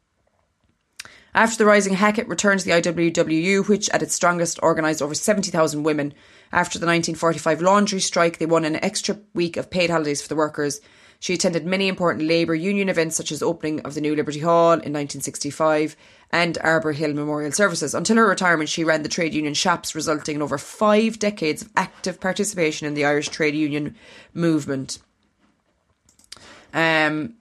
[1.33, 5.83] after the rising, Hackett returned to the IWWU, which at its strongest organised over 70,000
[5.83, 6.13] women.
[6.51, 10.35] After the 1945 laundry strike, they won an extra week of paid holidays for the
[10.35, 10.79] workers.
[11.19, 14.73] She attended many important labour union events such as opening of the new Liberty Hall
[14.73, 15.95] in 1965
[16.31, 17.95] and Arbour Hill Memorial Services.
[17.95, 21.71] Until her retirement, she ran the trade union shops, resulting in over five decades of
[21.75, 23.95] active participation in the Irish trade union
[24.33, 24.99] movement.
[26.73, 27.35] Um,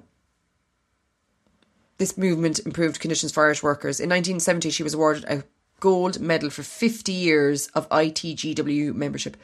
[1.99, 4.01] this movement improved conditions for Irish workers.
[4.01, 5.45] In 1970, she was awarded a
[5.85, 9.37] gold medal for 50 years of ITGW membership.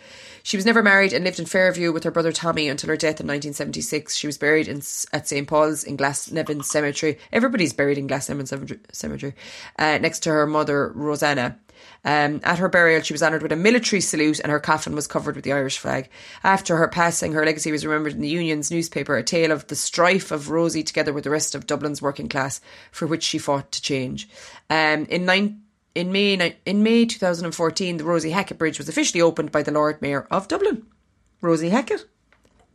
[0.42, 3.20] She was never married and lived in Fairview with her brother Tommy until her death
[3.20, 4.16] in 1976.
[4.16, 4.78] She was buried in,
[5.12, 5.46] at St.
[5.46, 7.18] Paul's in Glasnevin Cemetery.
[7.30, 8.48] Everybody's buried in Glasnevin
[8.90, 9.34] Cemetery,
[9.78, 11.58] uh, next to her mother, Rosanna.
[12.06, 15.06] Um, at her burial, she was honoured with a military salute and her coffin was
[15.06, 16.08] covered with the Irish flag.
[16.42, 19.76] After her passing, her legacy was remembered in the Union's newspaper, a tale of the
[19.76, 23.72] strife of Rosie together with the rest of Dublin's working class, for which she fought
[23.72, 24.26] to change.
[24.70, 25.60] Um, in nine,
[25.94, 30.00] in May in May 2014, the Rosie Hackett Bridge was officially opened by the Lord
[30.00, 30.86] Mayor of Dublin,
[31.40, 32.06] Rosie Hackett.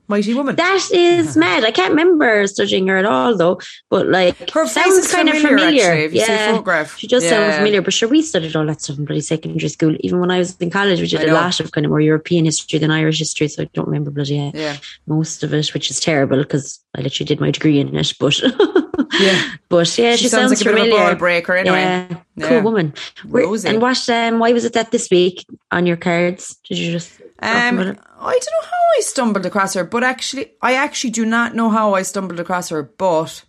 [0.08, 0.56] Mighty woman.
[0.56, 1.64] That is mad.
[1.64, 3.60] I can't remember studying her at all though.
[3.90, 5.92] But like her sounds kind familiar, of familiar.
[5.92, 6.86] Actually, yeah.
[6.86, 7.30] She does yeah.
[7.32, 9.96] sound familiar, but sure we studied all that stuff in bloody secondary school.
[10.02, 12.46] Even when I was in college, we did a lot of kind of more European
[12.46, 14.78] history than Irish history, so I don't remember bloody uh, yeah.
[15.08, 18.14] most of it, which is terrible because I literally did my degree in it.
[18.20, 18.40] But
[19.20, 19.54] yeah.
[19.70, 20.82] But yeah, she, she sounds like familiar.
[20.82, 21.82] a bit of a ball breaker anyway.
[21.82, 22.18] Yeah.
[22.40, 22.94] Cool woman.
[23.26, 23.70] Rosie.
[23.70, 26.58] And what um why was it that this week on your cards?
[26.68, 30.76] Did you just um, I don't know how I stumbled across her, but actually, I
[30.76, 32.84] actually do not know how I stumbled across her.
[32.84, 33.44] But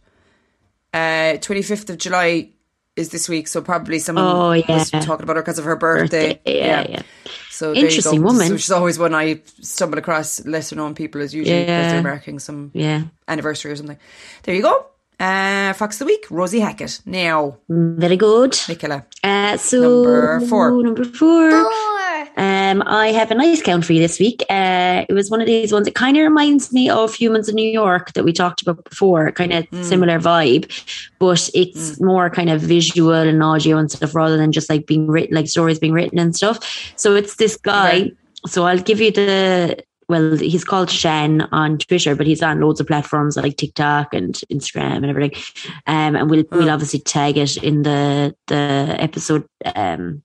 [0.92, 2.50] twenty uh, fifth of July
[2.96, 4.64] is this week, so probably someone oh, yeah.
[4.68, 6.34] was talking about her because of her birthday.
[6.34, 6.58] birthday.
[6.58, 7.02] Yeah, yeah, yeah.
[7.50, 8.48] So interesting woman.
[8.48, 10.44] So she's always one I stumble across.
[10.44, 11.92] Lesser known people is usually because Yeah.
[11.92, 13.04] they're marking some Yeah.
[13.28, 13.98] anniversary or something.
[14.42, 14.86] There you go.
[15.18, 17.00] Uh, Fox of the week, Rosie Hackett.
[17.06, 18.58] Now, Very good.
[18.68, 19.06] Nicola.
[19.24, 20.82] Uh, so Number four.
[20.82, 21.50] Number four.
[21.50, 21.72] four.
[22.38, 24.42] Um, I have a nice count for you this week.
[24.50, 25.86] Uh, it was one of these ones.
[25.86, 29.32] It kind of reminds me of Humans in New York that we talked about before.
[29.32, 30.70] Kind of similar vibe,
[31.18, 35.06] but it's more kind of visual and audio and stuff rather than just like being
[35.06, 36.92] written, like stories being written and stuff.
[36.96, 38.00] So it's this guy.
[38.00, 38.12] Okay.
[38.46, 39.82] So I'll give you the.
[40.08, 44.34] Well, he's called Shan on Twitter, but he's on loads of platforms like TikTok and
[44.52, 45.42] Instagram and everything.
[45.86, 49.46] Um, and we'll we'll obviously tag it in the the episode.
[49.74, 50.22] Um,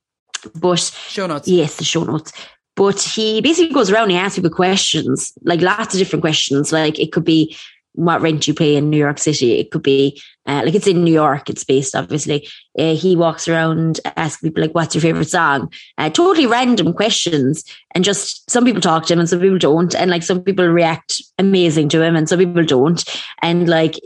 [0.55, 1.47] but Show notes.
[1.47, 2.31] Yes, the show notes.
[2.75, 6.71] But he basically goes around and he asks people questions, like lots of different questions.
[6.71, 7.55] Like it could be
[7.93, 9.59] what rent you pay in New York City.
[9.59, 11.49] It could be uh, like it's in New York.
[11.49, 12.47] It's based obviously.
[12.77, 17.63] Uh, he walks around asking people like, "What's your favorite song?" Uh, totally random questions,
[17.93, 20.67] and just some people talk to him and some people don't, and like some people
[20.67, 23.03] react amazing to him and some people don't,
[23.41, 23.99] and like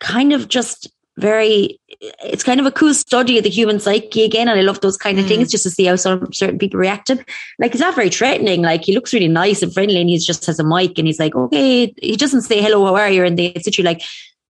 [0.00, 4.48] kind of just very it's kind of a cool study of the human psyche again
[4.48, 5.28] and i love those kind of Mm.
[5.28, 8.62] things just to see how some certain people react reacted like he's not very threatening
[8.62, 11.18] like he looks really nice and friendly and he just has a mic and he's
[11.18, 14.02] like okay he doesn't say hello how are you and they sit you like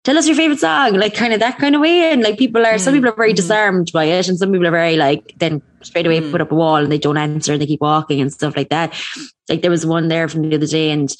[0.04, 2.12] tell us your favorite song, like kind of that kind of way.
[2.12, 2.98] And like people are, some mm.
[2.98, 3.36] people are very mm-hmm.
[3.36, 6.30] disarmed by it, and some people are very like then straight away mm.
[6.30, 8.70] put up a wall and they don't answer and they keep walking and stuff like
[8.70, 8.94] that.
[9.48, 11.14] Like there was one there from the other day, and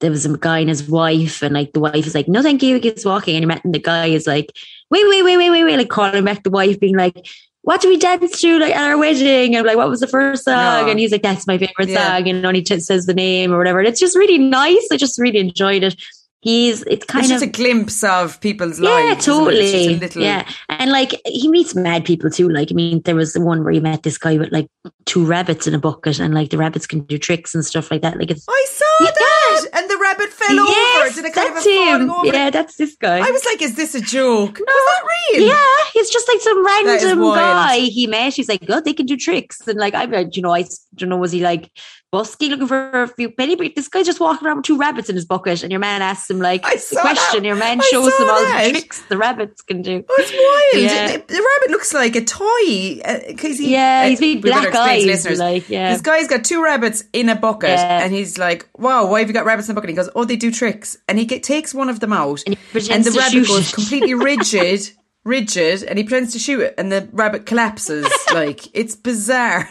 [0.00, 2.62] there was a guy and his wife, and like the wife is like, "No, thank
[2.62, 4.56] you," he keeps walking, and he met and the guy is like,
[4.90, 7.26] "Wait, wait, wait, wait, wait, wait," like calling back the wife, being like.
[7.62, 9.54] What do we dance to like at our wedding?
[9.54, 10.54] And like, what was the first song?
[10.86, 10.90] No.
[10.90, 12.16] And he's like, "That's my favorite Yeah.
[12.16, 13.80] song." And only t- says the name or whatever.
[13.80, 14.86] And it's just really nice.
[14.90, 15.94] I just really enjoyed it.
[16.40, 19.18] He's it's kind It's of just a glimpse of people's yeah, lives.
[19.26, 19.30] it?
[19.30, 19.98] Totally.
[19.98, 22.48] little, Yeah, and like he meets mad people too.
[22.48, 24.68] Like I mean, there was the one where he met this guy with like
[25.04, 28.00] two rabbits in a bucket, and like the rabbits can do tricks and stuff like
[28.02, 28.16] that.
[28.18, 29.10] Like it's I saw Yeah.
[29.10, 31.14] that, and the rabbit fell yes, over.
[31.14, 32.12] Did it kind of a that's him.
[32.24, 33.18] Yeah, that's this guy.
[33.18, 34.58] I was like, "Is this a joke?
[34.58, 38.34] No, was that real?" yeah, he's just like some random guy he met.
[38.34, 41.16] He's like, oh, they can do tricks, and like I, you know, I don't know,
[41.16, 41.70] was he like
[42.12, 43.54] busky looking for a few penny?
[43.56, 46.02] But this guy's just walking around with two rabbits in his bucket, and your man
[46.02, 47.42] asks him like the question.
[47.42, 47.46] that.
[47.46, 48.64] Your man I shows him all that.
[48.64, 50.04] the tricks the rabbits can do.
[50.08, 50.84] Oh, it's wild.
[50.84, 51.16] Yeah.
[51.26, 53.00] The, rabbit looks like a toy.
[53.28, 55.38] Because he, Yeah, uh, he's big black eyes, listeners.
[55.38, 55.92] like, yeah.
[55.92, 58.02] This guy's got two rabbits in a bucket, Yeah.
[58.04, 60.10] and he's like, "Wow, why have you got rabbits in a bucket?" And he goes,
[60.14, 62.56] "Oh, they do tricks." And he get, takes one of them out, And
[62.90, 64.90] and, the rabbit goes completely rigid,
[65.24, 68.06] rigid, and he pretends to shoot it, and the rabbit collapses.
[68.32, 69.68] like it's bizarre.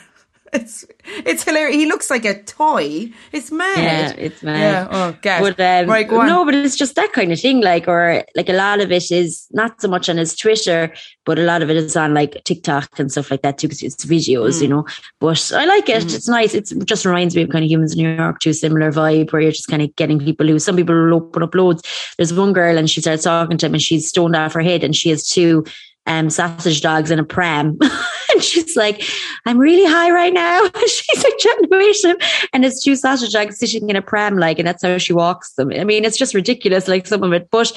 [0.54, 1.76] It's it's hilarious.
[1.76, 3.12] He looks like a toy.
[3.32, 3.78] It's mad.
[3.78, 4.60] Yeah, it's mad.
[4.60, 4.88] Yeah.
[4.90, 5.42] Oh, gosh.
[5.42, 7.62] But um, right, go no, but it's just that kind of thing.
[7.62, 10.94] Like, or like a lot of it is not so much on his Twitter,
[11.26, 13.84] but a lot of it is on like TikTok and stuff like that too, because
[13.84, 14.62] it's videos, Mm.
[14.62, 14.86] you know.
[15.20, 16.14] But I like it.
[16.14, 16.54] It's nice.
[16.54, 19.32] It's, it just reminds me of kind of humans in New York too, similar vibe
[19.32, 21.84] where you're just kind of getting people who some people will open up loads.
[22.18, 24.84] There's one girl and she starts talking to him and she's stoned off her head
[24.84, 25.66] and she has two
[26.08, 27.78] um, sausage dogs in a pram.
[28.32, 29.04] and she's like,
[29.46, 30.67] I'm really high right now.
[30.88, 32.17] she's like chatting about him.
[32.54, 35.54] And it's two sausage dogs sitting in a pram, like, and that's how she walks
[35.54, 35.72] them.
[35.72, 37.72] I mean, it's just ridiculous, like some of it, but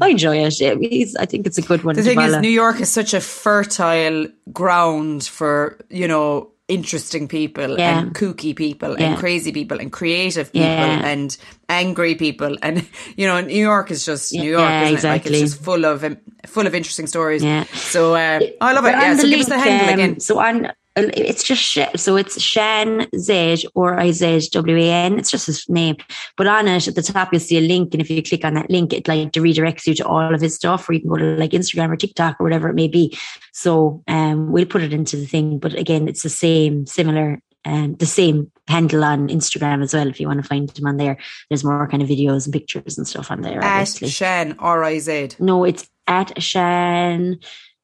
[0.00, 1.16] I enjoy it.
[1.18, 1.94] I think it's a good one.
[1.94, 2.36] The thing is.
[2.38, 8.00] New York is such a fertile ground for, you know, interesting people Yeah.
[8.00, 9.10] and kooky people Yeah.
[9.10, 11.06] and crazy people and creative people Yeah.
[11.06, 11.36] and
[11.68, 12.56] angry people.
[12.62, 14.84] And, you know, New York is just New York, isn't it?
[14.84, 15.40] Like exactly.
[15.40, 17.44] it's just full of, um, full of interesting stories.
[17.44, 17.64] Yeah.
[17.74, 18.92] So, uh, I love it.
[18.92, 19.14] But Yeah.
[19.16, 20.20] So the give us the handle um, again.
[20.20, 25.18] So on, it's just Sh- so it's Shan Z or I Z W A N.
[25.18, 25.96] It's just his name.
[26.36, 28.54] But on it at the top you'll see a link, and if you click on
[28.54, 31.16] that link, it like redirects you to all of his stuff, or you can go
[31.16, 33.16] to like Instagram or TikTok or whatever it may be.
[33.52, 35.58] So um, we'll put it into the thing.
[35.58, 37.40] But again, it's the same, similar.
[37.64, 40.06] Um, the same handle on Instagram as well.
[40.06, 41.18] If you want to find him on there,
[41.50, 43.58] there's more kind of videos and pictures and stuff on there.
[43.58, 44.08] At obviously.
[44.08, 45.30] Shan, R I Z.
[45.40, 47.40] No, it's at Shan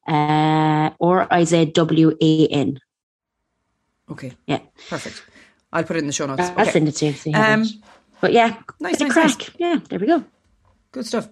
[0.07, 2.79] uh, or I Z W A N.
[4.11, 4.33] Okay.
[4.47, 4.59] Yeah.
[4.89, 5.23] Perfect.
[5.71, 6.41] I'll put it in the show notes.
[6.41, 6.71] I'll Okay.
[6.71, 7.13] send it to you.
[7.13, 7.65] So you Um.
[8.21, 9.39] But yeah, nice, bit of nice, crack.
[9.39, 9.51] nice.
[9.57, 10.23] Yeah, there we go.
[10.91, 11.27] Good stuff.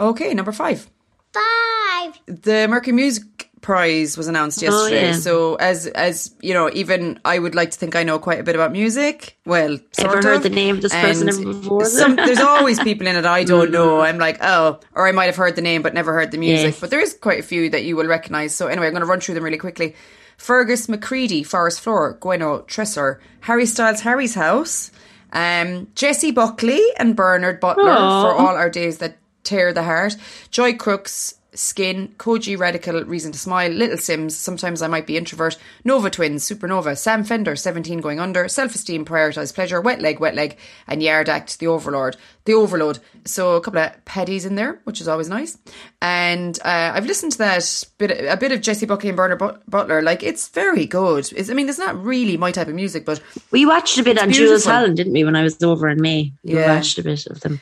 [0.00, 0.32] Okay.
[0.34, 0.88] Number five.
[1.32, 2.14] Five.
[2.26, 5.04] the Mercury Music Prize was announced yesterday.
[5.04, 5.12] Oh, yeah.
[5.12, 8.42] So as as you know, even I would like to think I know quite a
[8.42, 9.38] bit about music.
[9.46, 10.42] Well, sort Ever heard of.
[10.42, 11.84] the name of this person And ever before?
[11.86, 14.00] Some, there's always people in it I don't know.
[14.00, 16.72] I'm like, oh, or I might have heard the name but never heard the music.
[16.72, 16.80] Yes.
[16.80, 18.54] But there is quite a few that you will recognise.
[18.54, 19.94] So anyway, I'm going to run through them really quickly.
[20.36, 24.90] Fergus McCreadie, Forest Floor, Gwenno Tresor, Harry Styles, Harry's House,
[25.32, 28.22] um, Jessie Buckley and Bernard Butler Aw.
[28.22, 30.16] for all our days that tear the heart,
[30.50, 35.56] Joy Crookes, Skin, Kojey Radical, Reason to Smile, Little Simz, Sometimes I Might Be Introvert,
[35.84, 40.34] Nova Twins, Supernova, Sam Fender, 17 Going Under, Self Esteem, Prioritise Pleasure, Wet Leg, Wet
[40.34, 42.98] Leg, and Yard Act, The Overlord, The Overload.
[43.24, 45.56] So a couple of paddies in there, which is always nice.
[46.02, 49.68] And uh, I've listened to that bit, a bit of Jessie Buckley and Bernard But-
[49.70, 50.02] Butler.
[50.02, 51.32] Like it's very good.
[51.36, 54.18] It's, I mean, it's not really my type of music, but We watched a bit
[54.18, 54.72] on Jools beautiful.
[54.72, 56.32] Holland, didn't we, when I was over in May?
[56.42, 56.74] We Yeah.
[56.74, 57.60] watched a bit of them.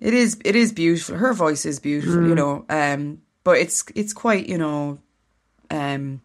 [0.00, 1.16] It is it is beautiful.
[1.16, 2.28] Her voice is beautiful, Mm.
[2.28, 2.64] you know.
[2.68, 4.98] Um but it's it's quite, you know,
[5.70, 6.20] um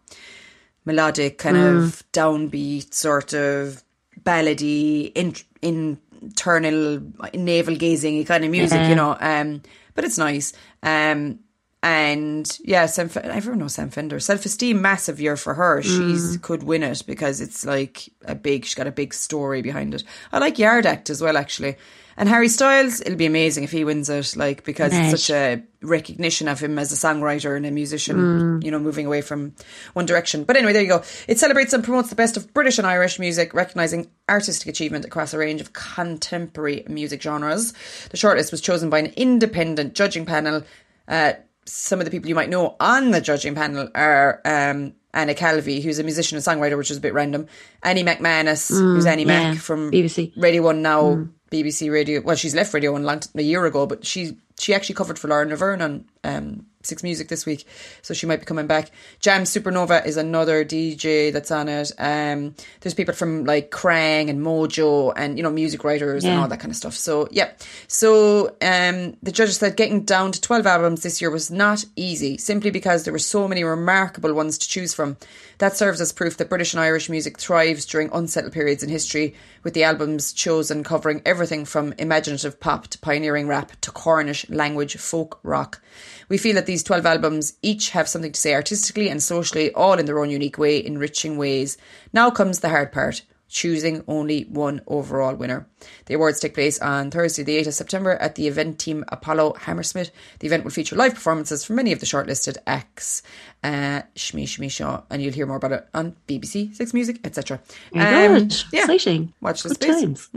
[0.84, 1.76] melodic, kind Mm.
[1.84, 3.82] of downbeat, sort of
[4.22, 7.00] ballady, in, internal
[7.34, 8.88] navel gazing kind of music, Yeah.
[8.88, 9.16] you know.
[9.20, 9.62] Um
[9.94, 10.52] but it's nice.
[10.82, 11.38] Um
[11.84, 14.20] and yeah, Sam, everyone knows Sam Fender.
[14.20, 15.82] Self esteem, massive year for her.
[15.82, 16.42] She's Mm.
[16.42, 18.64] could win it because it's like a big.
[18.64, 20.04] She's got a big story behind it.
[20.32, 21.74] I like Yard Act as well, actually.
[22.16, 25.12] And Harry Styles, it'll be amazing if he wins it, like because Right.
[25.12, 28.16] it's such a recognition of him as a songwriter and a musician.
[28.60, 28.64] Mm.
[28.64, 29.54] You know, moving away from
[29.94, 30.44] one direction.
[30.44, 31.02] But anyway, there you go.
[31.26, 35.32] It celebrates and promotes the best of British and Irish music, recognizing artistic achievement across
[35.34, 37.72] a range of contemporary music genres.
[38.10, 40.62] The shortlist was chosen by an independent judging panel.
[41.08, 41.32] Uh,
[41.64, 45.80] some of the people you might know on the judging panel are um, Anna Calvi,
[45.80, 47.46] who's a musician and songwriter, which is a bit random.
[47.82, 50.32] Annie Macmanus, who's Annie Mac from BBC.
[50.36, 52.20] Radio One now, BBC Radio.
[52.22, 55.28] Well, she's left Radio One long, a year ago, but she she actually covered for
[55.28, 57.66] Lauren Laverne on um, Six Music this week,
[58.00, 58.90] so she might be coming back.
[59.20, 61.90] Jamz Supernova is another DJ that's on it.
[61.98, 66.48] Um, there's people from like Kerrang and Mojo and you know music writers and all
[66.48, 66.94] that kind of stuff.
[66.94, 67.50] So yeah,
[67.88, 72.38] so um, the judges said getting down to twelve albums this year was not easy,
[72.38, 75.16] simply because there were so many remarkable ones to choose from.
[75.58, 79.34] That serves as proof that British and Irish music thrives during unsettled periods in history,
[79.62, 84.96] with the albums chosen covering everything from imaginative pop to pioneering rap to Cornish language
[84.96, 85.80] folk rock.
[86.28, 89.98] We feel that these 12 albums each have something to say artistically and socially, all
[89.98, 91.76] in their own unique way, enriching ways.
[92.12, 95.68] Now comes the hard part choosing only one overall winner.
[96.06, 100.10] The awards take place on Thursday, the 8th of September, at the Eventim Apollo Hammersmith.
[100.40, 103.22] The event will feature live performances from many of the shortlisted acts,
[103.62, 107.60] uh, Shmi Shmi Shaw, and you'll hear more about it on BBC Six Music, etc.
[107.92, 108.52] Very good.
[108.72, 109.32] Exciting.
[109.40, 110.00] Watch this space.
[110.00, 110.30] times.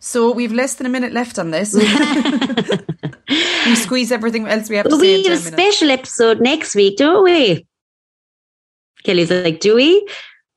[0.00, 1.74] So we've less than a minute left on this.
[3.66, 5.58] we squeeze everything else we have to But say we have a minute.
[5.60, 7.66] special episode next week, don't we?
[9.04, 10.06] Kelly's like, do we?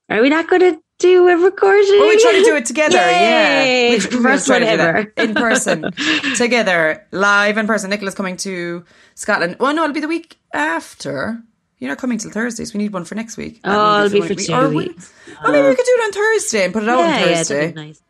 [0.08, 1.98] Are we not going to do a recording?
[1.98, 3.02] Well, we try to do it together, Yay!
[3.02, 3.90] yeah.
[4.10, 5.12] We- we First try to one ever.
[5.16, 5.92] in person,
[6.36, 7.90] together, live in person.
[7.90, 8.84] Nicola's coming to
[9.14, 9.56] Scotland.
[9.60, 11.40] Well, no, it'll be the week after.
[11.78, 13.60] You're not coming till Thursday, so we need one for next week.
[13.64, 15.12] Oh, it'll be for the two or we- weeks.
[15.42, 17.34] Well, maybe we could do it on Thursday and put it out on Yeah, yeah,
[17.36, 17.68] Thursday.
[17.68, 18.00] be nice.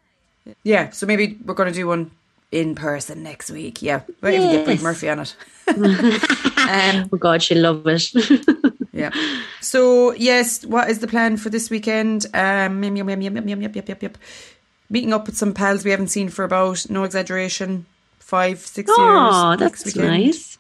[0.63, 2.13] Yeah, so maybe we're going to do one
[2.53, 3.83] in person next week.
[3.83, 4.85] Yeah, but even get Brig Yes.
[4.85, 5.35] Murphy on it.
[6.59, 8.13] um, Oh God, she'll love it.
[8.97, 9.11] Yeah.
[9.61, 12.27] So yes, what is the plan for this weekend?
[12.35, 14.13] Um, yum, yum, yum, yum, yum, yum, yum, yum, yum, yum.
[14.91, 17.87] meeting up with some pals we haven't seen for about no exaggeration
[18.19, 19.35] five six oh, years.
[19.35, 20.09] Oh, that's weekend.
[20.09, 20.59] nice.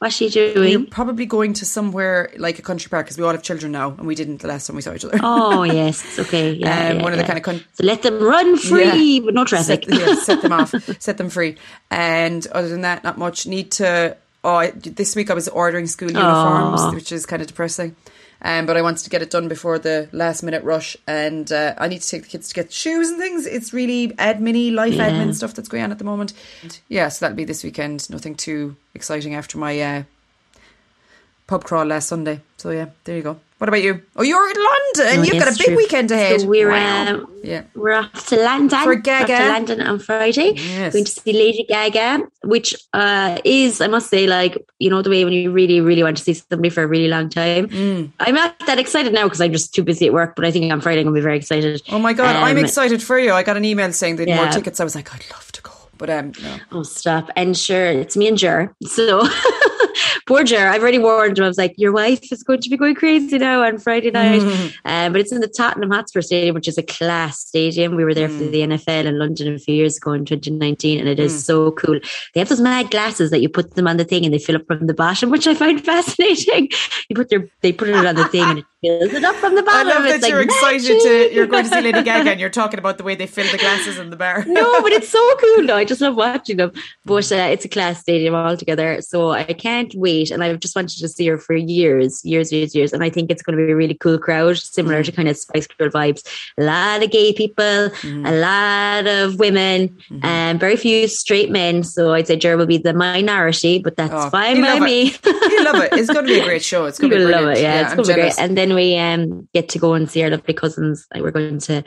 [0.00, 0.86] What's she We're doing?
[0.86, 4.06] probably going to somewhere like a country park because we all have children now, and
[4.06, 5.20] we didn't the last time we saw each other.
[5.22, 6.54] Oh yes, okay.
[6.54, 9.34] Yeah, um, yeah, one of the kind of con- So let them run free, but
[9.34, 9.84] no traffic.
[9.84, 11.56] Set, yeah, set them off, set them free.
[11.90, 13.46] And other than that, not much.
[13.46, 14.16] Need to.
[14.42, 16.92] Oh, I, this week I was ordering school uniforms, Aw.
[16.92, 17.94] which is kind of depressing.
[18.42, 21.74] Um, but I wanted to get it done before the last minute rush, and uh,
[21.76, 23.46] I need to take the kids to get shoes and things.
[23.46, 25.10] It's really admin life Yeah.
[25.10, 26.32] admin stuff that's going on at the moment.
[26.88, 28.08] Yeah, so that'll be this weekend.
[28.08, 30.02] Nothing too exciting after my uh,
[31.46, 32.40] pub crawl last Sunday.
[32.56, 33.40] So yeah, there you go.
[33.60, 34.00] What about you?
[34.16, 35.18] Oh, you're in London.
[35.18, 35.76] Oh, You've got a big true.
[35.76, 36.40] weekend ahead.
[36.40, 37.08] So we're Wow.
[37.08, 37.64] um, yeah.
[37.74, 38.82] we're off to London.
[38.84, 39.26] For Gaga.
[39.36, 40.54] to London on Friday.
[40.56, 40.94] Yes.
[40.94, 45.10] Going to see Lady Gaga, which uh, is, I must say, like you know, the
[45.10, 47.68] way when you really, really want to see somebody for a really long time.
[47.68, 48.10] Mm.
[48.18, 50.36] I'm not that excited now because I'm just too busy at work.
[50.36, 51.82] But I think on Friday I'm gonna be very excited.
[51.90, 53.34] Oh my god, I'm Um, excited for you.
[53.34, 54.80] I got an email saying they had more tickets.
[54.80, 55.72] I was like, I'd love to go.
[55.98, 56.56] But um no.
[56.72, 57.28] Oh, stop.
[57.36, 58.74] And sure, it's me and Jer.
[58.86, 59.20] So
[60.26, 60.68] poor Jer.
[60.68, 61.44] I've already warned him.
[61.44, 64.42] I was like, your wife is going to be going crazy now on Friday night.
[64.84, 67.96] Um, but it's in the Tottenham Hotspur Stadium, which is a class stadium.
[67.96, 71.08] We were there for the NFL in London a few years ago in 2019, and
[71.08, 71.98] it is so cool.
[72.34, 74.56] They have those mad glasses that you put them on the thing and they fill
[74.56, 76.68] up from the bottom, which I find fascinating.
[77.08, 79.54] You put their, they put it on the thing and it fills it up from
[79.54, 79.88] the bottom.
[79.88, 81.02] I love that It's like you're excited magic.
[81.02, 83.50] to you're going to see Lady Gaga and you're talking about the way they fill
[83.50, 84.44] the glasses in the bar.
[84.46, 85.66] no, but it's so cool.
[85.66, 85.76] though.
[85.76, 86.72] I just love watching them.
[87.04, 90.30] But uh, it's a class stadium altogether, so I can't wait.
[90.30, 92.92] And I've just wanted to see her for years, years, years, years.
[92.92, 95.36] And I think it's going to be a really cool crowd, similar to kind of
[95.36, 96.26] Spice Girl vibes.
[96.58, 101.82] A lot of gay people, a lot of women, and very few straight men.
[101.82, 105.10] So I'd say Jer will be the minority, but that's Oh, fine by me.
[105.24, 105.92] you love it.
[105.92, 106.86] It's going to be a great show.
[106.86, 107.46] It's going to be brilliant.
[107.46, 107.62] love it.
[107.62, 108.38] Yeah, it's going to be great.
[108.38, 111.06] And then we um, get to go and see our lovely cousins.
[111.12, 111.82] Like, We're going to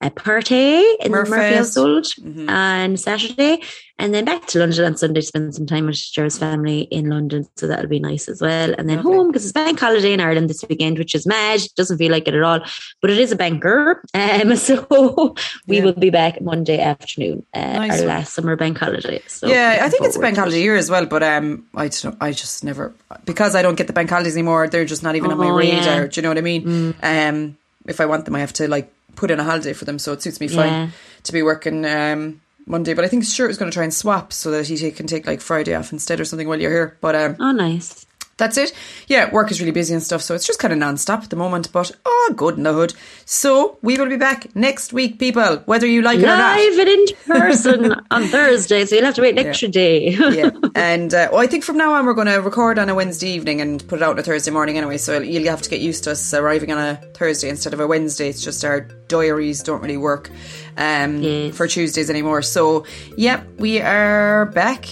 [0.00, 1.12] a party in.
[1.12, 2.48] Murphy household Mhm.
[2.48, 3.62] on Saturday,
[3.98, 7.08] and then back to London on Sunday to spend some time with Jer's family in
[7.08, 7.37] London.
[7.56, 8.74] So that'll be nice as well.
[8.76, 9.12] And then Lovely.
[9.12, 11.60] home because it's bank holiday in Ireland this weekend, which is mad.
[11.76, 12.60] Doesn't feel like it at all,
[13.00, 14.02] but it is a banker.
[14.14, 15.34] Um, so
[15.66, 15.84] we Yeah.
[15.84, 19.20] will be back Monday afternoon, uh, Nice our last summer bank holiday.
[19.26, 22.16] So yeah, I think it's a bank holiday here as well, but um, I don't,
[22.20, 22.92] I just never
[23.24, 24.68] because I don't get the bank holidays anymore.
[24.68, 26.02] They're just not even on my Oh, radar.
[26.02, 26.06] yeah.
[26.06, 26.94] Do you know what I mean?
[27.02, 29.98] Um, if I want them, I have to like put in a holiday for them,
[29.98, 30.88] so it suits me fine Yeah.
[31.24, 32.94] to be working um Monday.
[32.94, 35.26] But I think Stuart is going to try and swap so that he can take
[35.26, 36.98] like Friday off instead or something while you're here.
[37.00, 38.06] But um, Oh, nice.
[38.38, 38.72] That's it.
[39.08, 41.36] Yeah, work is really busy and stuff, so it's just kind of non-stop at the
[41.36, 41.70] moment.
[41.72, 42.94] But oh, good in the hood.
[43.24, 46.56] So we will be back next week, people, whether you like it or not.
[46.58, 50.10] Live and in person on Thursday, so you'll have to wait an extra day.
[50.10, 52.94] yeah, and uh, well, I think from now on we're going to record on a
[52.94, 54.96] Wednesday evening and put it out on a Thursday morning anyway.
[54.98, 57.86] So you'll have to get used to us arriving on a Thursday instead of a
[57.86, 58.28] Wednesday.
[58.28, 60.30] It's just our diaries don't really work
[60.76, 61.56] um, Yes.
[61.56, 62.42] for Tuesdays anymore.
[62.42, 62.86] So
[63.16, 64.86] yeah, we are back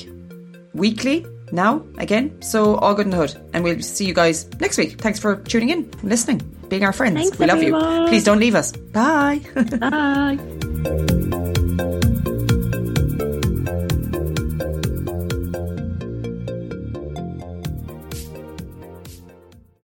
[0.74, 2.40] weekly now again.
[2.42, 5.01] So all good in the hood, and we'll see you guys next week.
[5.01, 6.38] Thanks for tuning in, and listening,
[6.68, 7.16] being our friends.
[7.16, 7.76] Thanks, we love you.
[8.09, 8.72] Please don't leave us.
[8.72, 9.40] Bye.
[9.80, 11.42] Bye.